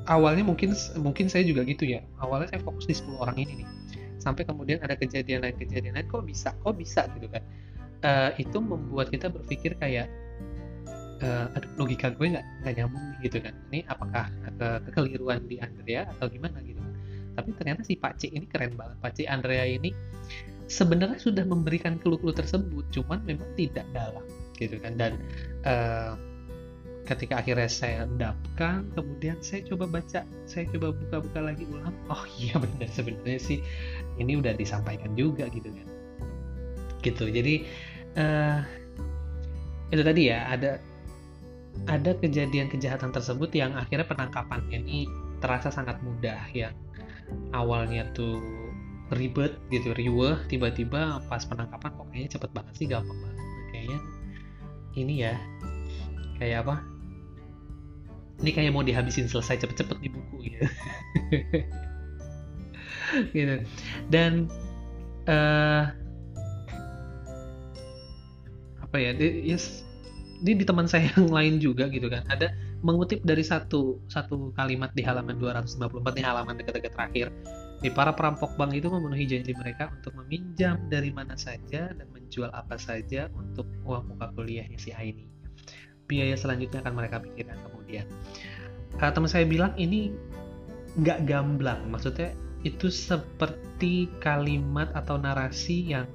awalnya 0.08 0.42
mungkin 0.42 0.72
mungkin 0.98 1.28
saya 1.28 1.44
juga 1.44 1.62
gitu 1.68 1.84
ya. 1.84 2.00
Awalnya 2.24 2.56
saya 2.56 2.60
fokus 2.64 2.88
di 2.88 2.96
10 2.96 3.20
orang 3.20 3.36
ini 3.36 3.62
nih. 3.62 3.68
Sampai 4.18 4.48
kemudian 4.48 4.82
ada 4.82 4.96
kejadian 4.98 5.44
lain 5.44 5.56
kejadian 5.60 5.94
lain 5.94 6.08
kok 6.08 6.24
bisa 6.24 6.50
kok 6.64 6.74
bisa 6.74 7.06
gitu 7.14 7.28
kan. 7.30 7.44
Uh, 7.98 8.30
itu 8.40 8.58
membuat 8.58 9.10
kita 9.12 9.28
berpikir 9.28 9.74
kayak 9.78 10.08
uh, 11.22 11.50
logika 11.76 12.14
gue 12.14 12.34
nggak 12.34 12.46
nggak 12.64 12.74
nyambung 12.80 13.06
gitu 13.22 13.38
kan. 13.38 13.54
Ini 13.70 13.84
apakah 13.86 14.26
ke 14.58 14.68
kekeliruan 14.90 15.44
di 15.46 15.60
Andrea 15.60 16.08
atau 16.16 16.26
gimana 16.26 16.58
gitu 16.64 16.80
kan. 16.80 16.92
Tapi 17.38 17.48
ternyata 17.54 17.86
si 17.86 17.94
Pak 17.94 18.18
C 18.18 18.32
ini 18.32 18.48
keren 18.50 18.74
banget. 18.74 18.96
Pak 18.98 19.12
C 19.14 19.28
Andrea 19.28 19.62
ini 19.68 19.94
sebenarnya 20.68 21.16
sudah 21.20 21.44
memberikan 21.48 21.96
clue-clue 21.96 22.34
tersebut 22.34 22.84
cuman 22.92 23.22
memang 23.28 23.46
tidak 23.54 23.86
dalam 23.92 24.24
gitu 24.58 24.80
kan. 24.82 24.98
Dan 24.98 25.20
uh, 25.68 26.16
ketika 27.08 27.40
akhirnya 27.40 27.72
saya 27.72 28.04
endapkan 28.04 28.84
kemudian 28.92 29.40
saya 29.40 29.64
coba 29.64 29.88
baca 29.88 30.28
saya 30.44 30.64
coba 30.76 30.92
buka-buka 30.92 31.40
lagi 31.40 31.64
ulang. 31.64 31.96
Oh 32.12 32.24
iya 32.36 32.60
benar 32.60 32.88
sebenarnya 32.92 33.40
sih 33.40 33.58
ini 34.20 34.36
udah 34.36 34.52
disampaikan 34.52 35.16
juga 35.16 35.48
gitu 35.48 35.72
kan. 35.72 35.88
Gitu 37.00 37.24
jadi 37.32 37.54
uh, 38.20 38.60
itu 39.88 40.02
tadi 40.04 40.22
ya 40.28 40.44
ada 40.52 40.76
ada 41.88 42.12
kejadian 42.20 42.68
kejahatan 42.68 43.08
tersebut 43.08 43.48
yang 43.56 43.72
akhirnya 43.72 44.04
penangkapannya 44.04 44.84
ini 44.84 45.08
terasa 45.40 45.72
sangat 45.72 45.96
mudah 46.04 46.44
yang 46.52 46.76
awalnya 47.56 48.04
tuh 48.12 48.36
ribet 49.16 49.56
gitu 49.72 49.96
riweh 49.96 50.36
tiba-tiba 50.52 51.24
pas 51.32 51.40
penangkapan 51.48 51.88
kok 51.96 52.06
kayaknya 52.12 52.30
cepet 52.36 52.50
banget 52.52 52.74
sih 52.76 52.86
gampang 52.90 53.16
banget. 53.16 53.40
Kayaknya 53.72 53.98
ini 54.98 55.14
ya 55.24 55.34
kayak 56.36 56.68
apa 56.68 56.97
ini 58.38 58.50
kayak 58.54 58.70
mau 58.70 58.86
dihabisin 58.86 59.26
selesai 59.26 59.66
cepet-cepet 59.66 59.98
di 59.98 60.08
buku 60.10 60.36
ya. 60.46 60.60
Gitu. 63.32 63.64
Dan 64.12 64.52
uh, 65.24 65.88
apa 68.84 68.96
ya 69.00 69.16
yes, 69.16 69.80
di, 70.44 70.52
di 70.52 70.64
teman 70.64 70.84
saya 70.84 71.08
yang 71.16 71.32
lain 71.32 71.56
juga 71.56 71.88
gitu 71.88 72.12
kan. 72.12 72.28
Ada 72.28 72.52
mengutip 72.84 73.24
dari 73.24 73.40
satu 73.40 73.96
satu 74.12 74.52
kalimat 74.54 74.92
di 74.92 75.02
halaman 75.02 75.40
254 75.40 76.04
di 76.14 76.22
halaman 76.22 76.54
dekat-dekat 76.60 76.92
terakhir. 76.92 77.28
Di 77.80 77.88
para 77.88 78.12
perampok 78.12 78.58
bank 78.60 78.76
itu 78.76 78.90
memenuhi 78.90 79.24
janji 79.24 79.56
mereka 79.56 79.88
untuk 79.88 80.12
meminjam 80.20 80.76
dari 80.90 81.08
mana 81.08 81.32
saja 81.38 81.94
dan 81.94 82.06
menjual 82.12 82.52
apa 82.52 82.76
saja 82.76 83.30
untuk 83.32 83.64
uang 83.86 84.14
muka 84.14 84.34
kuliahnya 84.34 84.76
si 84.76 84.90
Aini 84.92 85.37
biaya 86.08 86.34
selanjutnya 86.34 86.80
akan 86.82 86.94
mereka 86.96 87.20
pikirkan 87.20 87.60
kemudian. 87.68 88.08
Uh, 88.98 89.12
teman 89.12 89.30
saya 89.30 89.44
bilang 89.44 89.76
ini 89.76 90.10
nggak 90.98 91.28
gamblang. 91.28 91.86
Maksudnya 91.92 92.34
itu 92.66 92.90
seperti 92.90 94.10
kalimat 94.18 94.90
atau 94.96 95.20
narasi 95.20 95.94
yang 95.94 96.08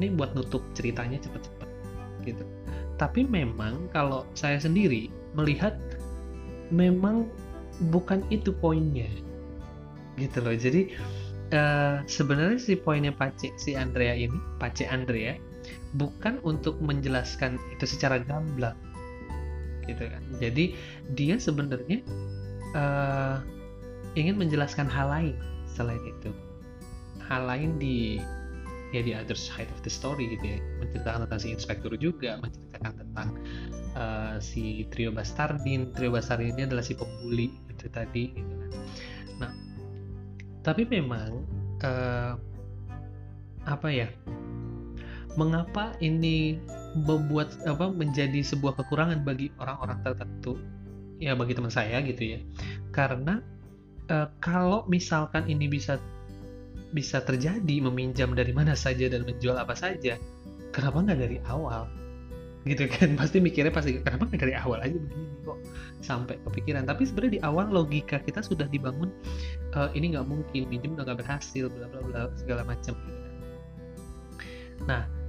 ini 0.00 0.08
buat 0.16 0.32
nutup 0.32 0.64
ceritanya 0.72 1.20
cepet-cepet 1.20 1.68
gitu. 2.26 2.44
Tapi 2.96 3.28
memang 3.28 3.92
kalau 3.92 4.24
saya 4.32 4.56
sendiri 4.58 5.12
melihat 5.36 5.76
memang 6.72 7.28
bukan 7.92 8.24
itu 8.32 8.50
poinnya 8.56 9.08
gitu 10.16 10.40
loh. 10.40 10.56
Jadi 10.56 10.92
uh, 11.52 12.00
sebenarnya 12.08 12.58
si 12.58 12.72
poinnya 12.74 13.12
Pace 13.12 13.52
si 13.60 13.76
Andrea 13.76 14.16
ini 14.16 14.36
Pace 14.58 14.88
Andrea 14.88 15.36
bukan 15.96 16.40
untuk 16.42 16.78
menjelaskan 16.80 17.60
itu 17.74 17.84
secara 17.84 18.20
gamblang 18.22 18.76
gitu 19.86 20.06
kan. 20.06 20.22
Jadi 20.38 20.78
dia 21.18 21.36
sebenarnya 21.36 22.00
uh, 22.78 23.42
ingin 24.14 24.38
menjelaskan 24.38 24.86
hal 24.86 25.10
lain 25.10 25.36
selain 25.66 26.00
itu. 26.06 26.30
Hal 27.26 27.48
lain 27.48 27.78
di 27.80 28.20
ya 28.92 29.00
di 29.00 29.16
other 29.16 29.38
side 29.38 29.68
of 29.72 29.80
the 29.82 29.92
story 29.92 30.30
gitu 30.36 30.56
ya. 30.56 30.58
Menceritakan 30.78 31.26
tentang 31.26 31.40
si 31.40 31.48
inspektur 31.50 31.92
juga 31.98 32.38
menceritakan 32.38 32.92
tentang 33.00 33.28
uh, 33.96 34.36
si 34.38 34.86
trio 34.92 35.10
bastardin. 35.10 35.90
Trio 35.96 36.12
bastardin 36.14 36.54
ini 36.54 36.68
adalah 36.68 36.84
si 36.84 36.94
pembuli 36.94 37.50
itu 37.72 37.86
tadi 37.90 38.24
gitu 38.36 38.54
kan. 38.60 38.70
Nah 39.42 39.52
tapi 40.62 40.86
memang 40.86 41.42
uh, 41.82 42.38
apa 43.66 43.88
ya 43.90 44.08
mengapa 45.36 45.96
ini 46.04 46.60
membuat 46.92 47.56
apa 47.64 47.88
menjadi 47.88 48.44
sebuah 48.44 48.76
kekurangan 48.76 49.24
bagi 49.24 49.48
orang-orang 49.56 49.98
tertentu? 50.04 50.60
Ya 51.22 51.32
bagi 51.38 51.56
teman 51.56 51.72
saya 51.72 52.02
gitu 52.04 52.36
ya. 52.36 52.38
Karena 52.92 53.40
e, 54.10 54.28
kalau 54.42 54.84
misalkan 54.90 55.48
ini 55.48 55.70
bisa 55.70 55.96
bisa 56.92 57.24
terjadi 57.24 57.80
meminjam 57.80 58.36
dari 58.36 58.52
mana 58.52 58.76
saja 58.76 59.08
dan 59.08 59.24
menjual 59.24 59.56
apa 59.56 59.72
saja 59.72 60.20
kenapa 60.74 61.00
nggak 61.00 61.20
dari 61.20 61.38
awal? 61.48 61.88
Gitu 62.68 62.84
kan 62.92 63.14
pasti 63.20 63.40
mikirnya 63.40 63.72
pasti 63.72 64.02
kenapa 64.04 64.28
nggak 64.28 64.42
dari 64.42 64.54
awal 64.58 64.78
aja 64.84 64.96
begini 64.96 65.32
kok? 65.46 65.58
Sampai 66.04 66.36
kepikiran. 66.44 66.84
Tapi 66.84 67.08
sebenarnya 67.08 67.32
di 67.38 67.42
awal 67.46 67.72
logika 67.72 68.20
kita 68.20 68.44
sudah 68.44 68.68
dibangun 68.68 69.08
e, 69.72 69.78
ini 69.96 70.12
nggak 70.12 70.26
mungkin 70.28 70.68
minjem 70.68 70.92
nggak 70.98 71.24
berhasil 71.24 71.72
bla 71.72 71.88
bla 71.88 72.00
bla 72.04 72.20
segala 72.36 72.66
macam 72.68 72.92
gitu 72.98 73.20
kan. 73.22 73.34
Nah 74.82 75.21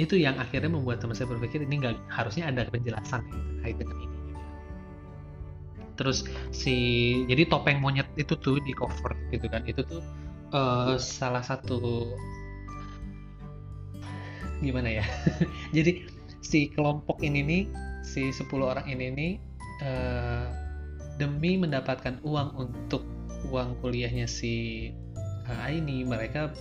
itu 0.00 0.16
yang 0.16 0.40
akhirnya 0.40 0.72
membuat 0.72 1.04
teman 1.04 1.12
saya 1.12 1.28
berpikir 1.28 1.60
ini 1.64 1.80
nggak 1.84 1.96
harusnya 2.08 2.48
ada 2.48 2.64
penjelasan 2.68 3.20
gitu, 3.28 3.38
terkait 3.60 3.76
dengan 3.76 3.96
ini. 4.00 4.16
Terus 6.00 6.18
si 6.48 6.76
jadi 7.28 7.44
topeng 7.44 7.78
monyet 7.84 8.08
itu 8.16 8.32
tuh 8.40 8.56
di 8.64 8.72
cover 8.72 9.12
gitu 9.28 9.46
kan 9.52 9.60
itu 9.68 9.84
tuh 9.84 10.00
uh, 10.56 10.96
salah 10.96 11.44
satu 11.44 12.08
gimana 14.64 15.00
ya? 15.00 15.04
Jadi 15.76 16.08
si 16.40 16.72
kelompok 16.72 17.20
ini 17.20 17.40
nih 17.44 17.62
si 18.00 18.32
10 18.32 18.48
orang 18.60 18.88
ini 18.88 19.06
nih 19.12 19.32
uh, 19.84 20.48
demi 21.20 21.60
mendapatkan 21.60 22.16
uang 22.24 22.48
untuk 22.56 23.04
uang 23.52 23.76
kuliahnya 23.84 24.24
si 24.24 24.88
uh, 25.48 25.68
ini 25.68 26.04
mereka 26.04 26.52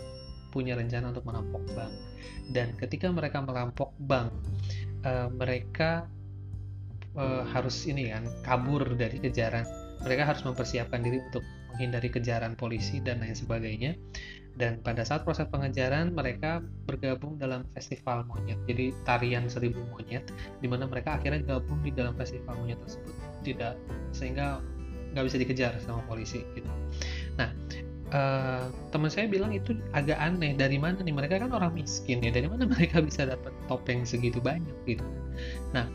punya 0.52 0.76
rencana 0.76 1.16
untuk 1.16 1.24
merampok 1.24 1.64
bank 1.76 2.09
dan 2.52 2.74
ketika 2.78 3.10
mereka 3.14 3.42
merampok 3.44 3.94
bank 4.02 4.34
uh, 5.06 5.30
mereka 5.32 6.10
uh, 7.16 7.44
harus 7.50 7.88
ini 7.88 8.12
kan 8.12 8.28
kabur 8.44 8.84
dari 8.96 9.18
kejaran. 9.22 9.66
Mereka 10.00 10.24
harus 10.24 10.44
mempersiapkan 10.48 11.04
diri 11.04 11.20
untuk 11.20 11.44
menghindari 11.76 12.08
kejaran 12.08 12.56
polisi 12.56 13.04
dan 13.04 13.20
lain 13.20 13.36
sebagainya. 13.36 14.00
Dan 14.60 14.84
pada 14.84 15.08
saat 15.08 15.24
proses 15.24 15.48
pengejaran 15.48 16.12
mereka 16.12 16.60
bergabung 16.84 17.40
dalam 17.40 17.64
festival 17.72 18.28
monyet. 18.28 18.60
Jadi 18.68 18.92
tarian 19.08 19.48
seribu 19.48 19.80
monyet 19.92 20.28
di 20.60 20.68
mana 20.68 20.84
mereka 20.88 21.16
akhirnya 21.16 21.44
gabung 21.44 21.80
di 21.80 21.96
dalam 21.96 22.16
festival 22.16 22.60
monyet 22.60 22.80
tersebut. 22.84 23.16
Tidak 23.44 23.76
sehingga 24.12 24.60
nggak 25.16 25.26
bisa 25.26 25.38
dikejar 25.40 25.74
sama 25.84 26.04
polisi 26.06 26.44
gitu. 26.54 26.70
Nah 27.40 27.50
uh, 28.14 28.70
teman 28.90 29.10
saya 29.10 29.30
bilang 29.30 29.54
itu 29.54 29.78
agak 29.94 30.18
aneh 30.18 30.58
dari 30.58 30.78
mana 30.82 31.02
nih? 31.02 31.14
Mereka 31.14 31.42
kan 31.46 31.52
orang 31.54 31.74
miskin 31.74 32.22
ya 32.22 32.32
dari 32.34 32.50
mana 32.50 32.66
mereka 32.74 33.02
bisa 33.04 33.26
dapat 33.30 33.54
topeng 33.70 34.06
segitu 34.06 34.42
banyak 34.42 34.74
gitu? 34.86 35.06
Nah 35.74 35.86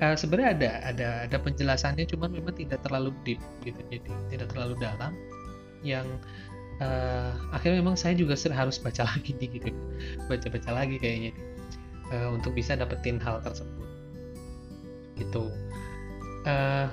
uh, 0.00 0.16
sebenarnya 0.16 0.50
ada 0.56 0.70
ada 0.94 1.08
ada 1.28 1.36
penjelasannya 1.40 2.04
cuman 2.08 2.32
memang 2.32 2.54
tidak 2.56 2.80
terlalu 2.84 3.12
deep 3.24 3.40
gitu 3.64 3.80
jadi 3.88 4.08
tidak 4.32 4.48
terlalu 4.52 4.74
dalam. 4.80 5.12
Yang 5.84 6.08
uh, 6.80 7.32
akhirnya 7.52 7.84
memang 7.84 7.96
saya 7.96 8.16
juga 8.16 8.36
harus 8.52 8.80
baca 8.80 9.04
lagi 9.12 9.36
nih 9.36 9.48
gitu 9.60 9.70
baca-baca 10.28 10.70
lagi 10.72 10.96
kayaknya. 11.00 11.32
Uh, 12.12 12.36
untuk 12.36 12.52
bisa 12.52 12.76
dapetin 12.76 13.16
hal 13.16 13.40
tersebut. 13.40 13.88
Gitu. 15.16 15.48
Uh, 16.44 16.92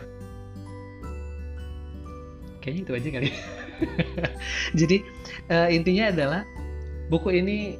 kayaknya 2.61 2.81
itu 2.85 2.93
aja 2.95 3.09
kali 3.11 3.29
Jadi 4.79 5.03
uh, 5.49 5.69
intinya 5.71 6.11
adalah 6.11 6.41
buku 7.09 7.41
ini 7.41 7.75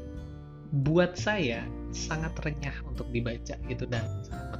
buat 0.85 1.19
saya 1.19 1.63
sangat 1.91 2.31
renyah 2.43 2.75
untuk 2.87 3.07
dibaca 3.11 3.55
gitu 3.67 3.83
dan 3.87 4.03
sangat. 4.23 4.59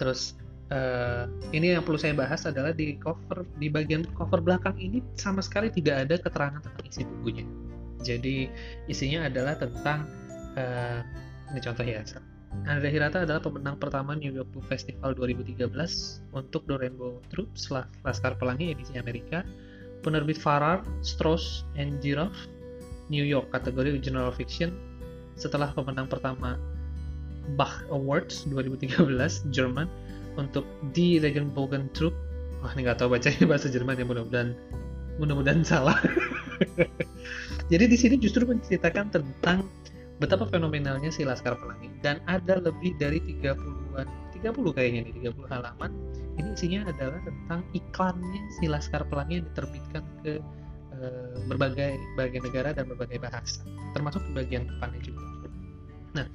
Terus 0.00 0.34
uh, 0.72 1.28
ini 1.52 1.76
yang 1.76 1.84
perlu 1.84 2.00
saya 2.00 2.16
bahas 2.16 2.48
adalah 2.48 2.72
di 2.72 2.96
cover 2.96 3.44
di 3.60 3.68
bagian 3.68 4.08
cover 4.16 4.40
belakang 4.40 4.76
ini 4.80 5.04
sama 5.14 5.44
sekali 5.44 5.68
tidak 5.68 6.08
ada 6.08 6.16
keterangan 6.20 6.60
tentang 6.64 6.84
isi 6.88 7.02
bukunya. 7.04 7.44
Jadi 8.04 8.48
isinya 8.88 9.28
adalah 9.28 9.56
tentang 9.56 10.08
uh, 10.56 11.00
ini 11.52 11.60
contoh 11.60 11.84
ya 11.84 12.04
Andrea 12.64 12.92
Hirata 12.92 13.26
adalah 13.26 13.42
pemenang 13.42 13.76
pertama 13.82 14.14
New 14.14 14.30
York 14.30 14.46
Book 14.54 14.64
Festival 14.70 15.12
2013 15.18 15.66
untuk 16.32 16.62
The 16.70 16.76
Rainbow 16.78 17.18
Troops 17.34 17.74
Laskar 18.06 18.38
Pelangi 18.38 18.70
edisi 18.70 18.94
Amerika 18.94 19.42
penerbit 20.04 20.36
Farrar, 20.36 20.84
Strauss, 21.00 21.64
and 21.80 21.98
Giraffe 22.04 22.36
New 23.08 23.24
York 23.24 23.48
kategori 23.56 24.04
General 24.04 24.30
Fiction 24.30 24.76
setelah 25.40 25.72
pemenang 25.72 26.06
pertama 26.06 26.60
Bach 27.56 27.84
Awards 27.88 28.44
2013 28.52 29.48
Jerman 29.48 29.88
untuk 30.36 30.68
Die 30.92 31.16
Regenbogen 31.16 31.88
Troop 31.96 32.12
wah 32.60 32.72
ini 32.76 32.84
nggak 32.88 33.00
tahu 33.00 33.16
bacanya 33.16 33.44
bahasa 33.50 33.72
Jerman 33.72 33.96
ya 33.96 34.04
mudah-mudahan 34.04 34.52
mudah-mudahan 35.20 35.62
salah. 35.62 35.98
Jadi 37.72 37.84
di 37.86 37.96
sini 37.96 38.16
justru 38.18 38.44
menceritakan 38.44 39.14
tentang 39.14 39.66
betapa 40.22 40.46
fenomenalnya 40.46 41.10
si 41.10 41.26
Laskar 41.26 41.58
Pelangi 41.58 41.90
dan 42.00 42.22
ada 42.30 42.62
lebih 42.62 42.94
dari 42.98 43.18
30-an 43.18 44.06
30 44.44 44.76
kayaknya 44.76 45.00
nih 45.08 45.32
30 45.32 45.48
halaman. 45.48 45.90
Ini 46.36 46.48
isinya 46.52 46.80
adalah 46.92 47.20
tentang 47.24 47.60
iklannya 47.72 48.42
si 48.60 48.68
Laskar 48.68 49.08
Pelangi 49.08 49.40
yang 49.40 49.46
diterbitkan 49.48 50.04
ke 50.20 50.44
e, 50.92 50.98
berbagai 51.48 51.96
bagian 52.20 52.44
negara 52.44 52.76
dan 52.76 52.84
berbagai 52.92 53.16
bahasa 53.24 53.64
termasuk 53.96 54.20
di 54.28 54.32
bagian 54.36 54.68
depannya 54.68 55.00
juga. 55.00 55.24
Nah 56.12 56.26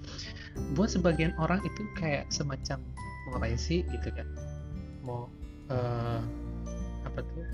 buat 0.74 0.90
sebagian 0.90 1.38
orang 1.38 1.62
itu 1.62 1.86
kayak 1.94 2.26
semacam 2.34 2.82
mau 3.30 3.38
ngapain 3.38 3.60
sih 3.60 3.86
gitu 3.86 4.10
kan? 4.10 4.28
Mau 5.06 5.30
uh, 5.70 6.22
apa 7.06 7.20
tuh? 7.22 7.46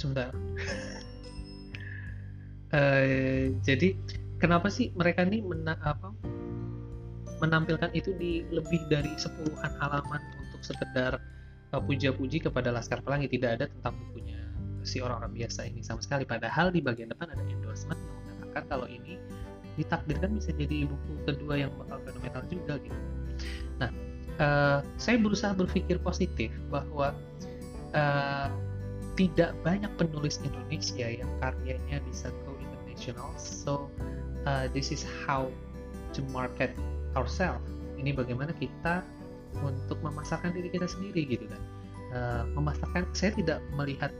Sebentar. 0.00 0.32
Uh, 2.72 3.52
jadi 3.68 3.94
kenapa 4.42 4.66
sih 4.72 4.90
mereka 4.98 5.22
nih 5.22 5.44
mena 5.44 5.78
apa 5.84 6.10
menampilkan 7.42 7.90
itu 7.92 8.14
di 8.16 8.46
lebih 8.54 8.86
dari 8.86 9.10
sepuluhan 9.18 9.74
halaman 9.82 10.22
untuk 10.46 10.62
sekedar 10.62 11.18
uh, 11.74 11.82
puja-puji 11.82 12.38
kepada 12.38 12.70
Laskar 12.70 13.02
Pelangi 13.02 13.26
tidak 13.26 13.58
ada 13.58 13.66
tentang 13.66 13.98
bukunya 13.98 14.38
si 14.82 14.98
orang-orang 14.98 15.34
biasa 15.34 15.66
ini 15.66 15.82
sama 15.82 16.02
sekali 16.02 16.26
padahal 16.26 16.70
di 16.74 16.82
bagian 16.82 17.10
depan 17.10 17.30
ada 17.30 17.42
endorsement 17.46 17.98
yang 17.98 18.18
mengatakan 18.38 18.64
kalau 18.70 18.86
ini 18.86 19.18
ditakdirkan 19.74 20.36
bisa 20.36 20.50
jadi 20.54 20.84
buku 20.84 21.12
kedua 21.26 21.54
yang 21.66 21.70
bakal 21.80 21.98
fenomenal 22.04 22.44
juga 22.52 22.74
gitu. 22.82 23.00
Nah, 23.80 23.90
uh, 24.38 24.78
saya 25.00 25.16
berusaha 25.16 25.56
berpikir 25.56 25.96
positif 26.02 26.52
bahwa 26.68 27.16
uh, 27.96 28.48
tidak 29.16 29.56
banyak 29.64 29.88
penulis 30.00 30.40
Indonesia 30.44 31.08
yang 31.08 31.28
karyanya 31.40 32.00
bisa 32.08 32.28
go 32.44 32.52
international. 32.60 33.32
So 33.36 33.88
uh, 34.44 34.68
this 34.72 34.92
is 34.92 35.04
how 35.24 35.48
to 36.12 36.20
market 36.32 36.72
ourselves. 37.18 37.62
Ini 37.98 38.16
bagaimana 38.16 38.50
kita 38.56 39.04
untuk 39.60 40.00
memasarkan 40.00 40.52
diri 40.56 40.72
kita 40.72 40.88
sendiri 40.88 41.28
gitu 41.28 41.46
kan. 41.46 41.62
Uh, 42.12 42.42
memasarkan 42.56 43.08
saya 43.16 43.32
tidak 43.32 43.64
melihat 43.72 44.12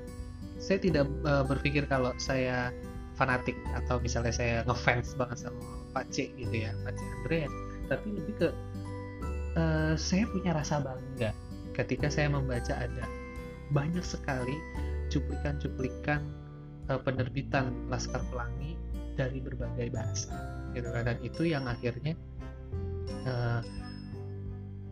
saya 0.62 0.78
tidak 0.80 1.10
uh, 1.26 1.44
berpikir 1.44 1.84
kalau 1.90 2.14
saya 2.16 2.72
fanatik 3.18 3.58
atau 3.76 4.00
misalnya 4.00 4.32
saya 4.32 4.54
ngefans 4.64 5.12
banget 5.18 5.48
sama 5.48 5.60
Pak 5.92 6.08
C 6.14 6.32
gitu 6.38 6.54
ya 6.64 6.72
Pak 6.86 6.96
C 6.96 7.00
Andreas 7.20 7.52
tapi 7.92 8.06
lebih 8.16 8.34
ke 8.40 8.48
uh, 9.58 9.94
saya 9.98 10.24
punya 10.32 10.56
rasa 10.56 10.80
bangga 10.80 11.36
ketika 11.76 12.08
saya 12.08 12.32
membaca 12.32 12.72
ada 12.72 13.04
banyak 13.72 14.04
sekali 14.04 14.56
cuplikan-cuplikan 15.12 16.24
uh, 16.88 17.00
penerbitan 17.00 17.72
Laskar 17.92 18.24
Pelangi 18.32 18.76
dari 19.12 19.44
berbagai 19.44 19.92
bahasa 19.92 20.32
gitu 20.72 20.88
kan 20.88 21.04
dan 21.04 21.18
itu 21.20 21.44
yang 21.44 21.68
akhirnya 21.68 22.16
uh, 23.26 23.60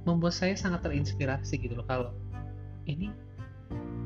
membuat 0.09 0.35
saya 0.35 0.57
sangat 0.57 0.87
terinspirasi 0.87 1.61
gitu 1.61 1.77
loh. 1.77 1.87
Kalau 1.87 2.11
ini 2.89 3.13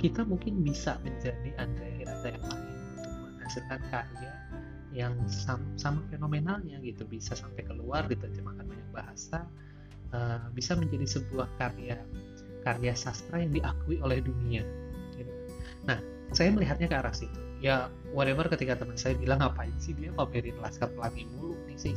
kita 0.03 0.27
mungkin 0.27 0.61
bisa 0.61 1.01
menjadi 1.01 1.55
Andrea 1.57 1.93
Hirata 1.97 2.29
yang 2.29 2.45
lain 2.45 2.67
menghasilkan 3.39 3.81
karya 3.89 4.33
yang 4.95 5.15
sama, 5.27 5.65
sama 5.79 6.01
fenomenalnya 6.11 6.79
gitu. 6.83 7.07
Bisa 7.07 7.39
sampai 7.39 7.65
keluar 7.67 8.07
diterjemahkan 8.11 8.67
banyak 8.67 8.91
bahasa 8.93 9.47
uh, 10.15 10.47
bisa 10.53 10.79
menjadi 10.79 11.19
sebuah 11.19 11.49
karya 11.59 11.99
karya 12.65 12.97
sastra 12.97 13.45
yang 13.45 13.53
diakui 13.53 14.01
oleh 14.01 14.25
dunia 14.25 14.65
gitu. 15.21 15.29
nah 15.85 16.01
saya 16.33 16.49
melihatnya 16.49 16.89
ke 16.89 16.97
arah 16.97 17.13
situ. 17.13 17.37
Ya 17.61 17.93
whatever 18.17 18.49
ketika 18.49 18.81
teman 18.81 18.97
saya 18.97 19.17
bilang 19.21 19.45
ngapain 19.45 19.73
sih 19.77 19.93
dia 19.93 20.11
pamerin 20.17 20.57
laskar 20.65 20.89
pelangi 20.97 21.29
mulu 21.37 21.57
nih 21.69 21.77
sih 21.77 21.93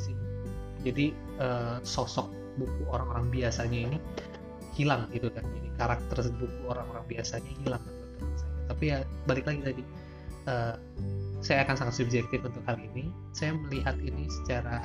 jadi 0.92 1.06
uh, 1.42 1.78
sosok 1.84 2.32
buku 2.58 2.82
orang-orang 2.90 3.30
biasanya 3.30 3.80
ini 3.92 3.98
hilang 4.74 5.10
gitu 5.14 5.30
kan 5.34 5.46
jadi 5.46 5.70
karakter 5.78 6.18
buku 6.38 6.60
orang-orang 6.70 7.06
biasanya 7.06 7.52
hilang 7.62 7.84
menurut 8.18 8.38
saya 8.40 8.56
tapi 8.68 8.84
ya 8.94 8.98
balik 9.26 9.46
lagi 9.46 9.62
tadi 9.64 9.84
uh, 10.48 10.76
saya 11.44 11.64
akan 11.68 11.76
sangat 11.78 11.96
subjektif 12.02 12.42
untuk 12.42 12.64
hal 12.66 12.80
ini. 12.82 13.14
Saya 13.36 13.54
melihat 13.54 13.96
ini 14.02 14.26
secara 14.42 14.82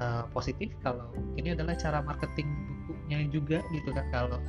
uh, 0.00 0.24
positif 0.32 0.72
kalau 0.80 1.12
ini 1.36 1.52
adalah 1.52 1.76
cara 1.76 2.00
marketing 2.00 2.48
bukunya 2.88 3.28
juga 3.28 3.58
gitu 3.74 3.90
kan 3.92 4.06
kalau 4.08 4.40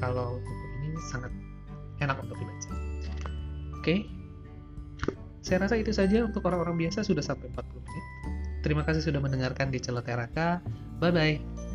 kalau 0.00 0.40
buku 0.42 0.66
ini 0.82 0.88
sangat 1.12 1.32
enak 2.02 2.18
untuk 2.18 2.36
dibaca. 2.40 2.70
Oke. 2.72 2.74
Okay. 3.78 3.98
Saya 5.42 5.66
rasa 5.66 5.74
itu 5.74 5.90
saja 5.90 6.22
untuk 6.22 6.46
orang-orang 6.46 6.86
biasa 6.86 7.02
sudah 7.02 7.22
sampai 7.22 7.50
40 7.50 7.82
menit. 7.82 8.04
Terima 8.62 8.86
kasih 8.86 9.02
sudah 9.02 9.18
mendengarkan 9.18 9.68
di 9.74 9.82
Celoteraka. 9.82 10.62
Bye 11.02 11.12
bye. 11.12 11.71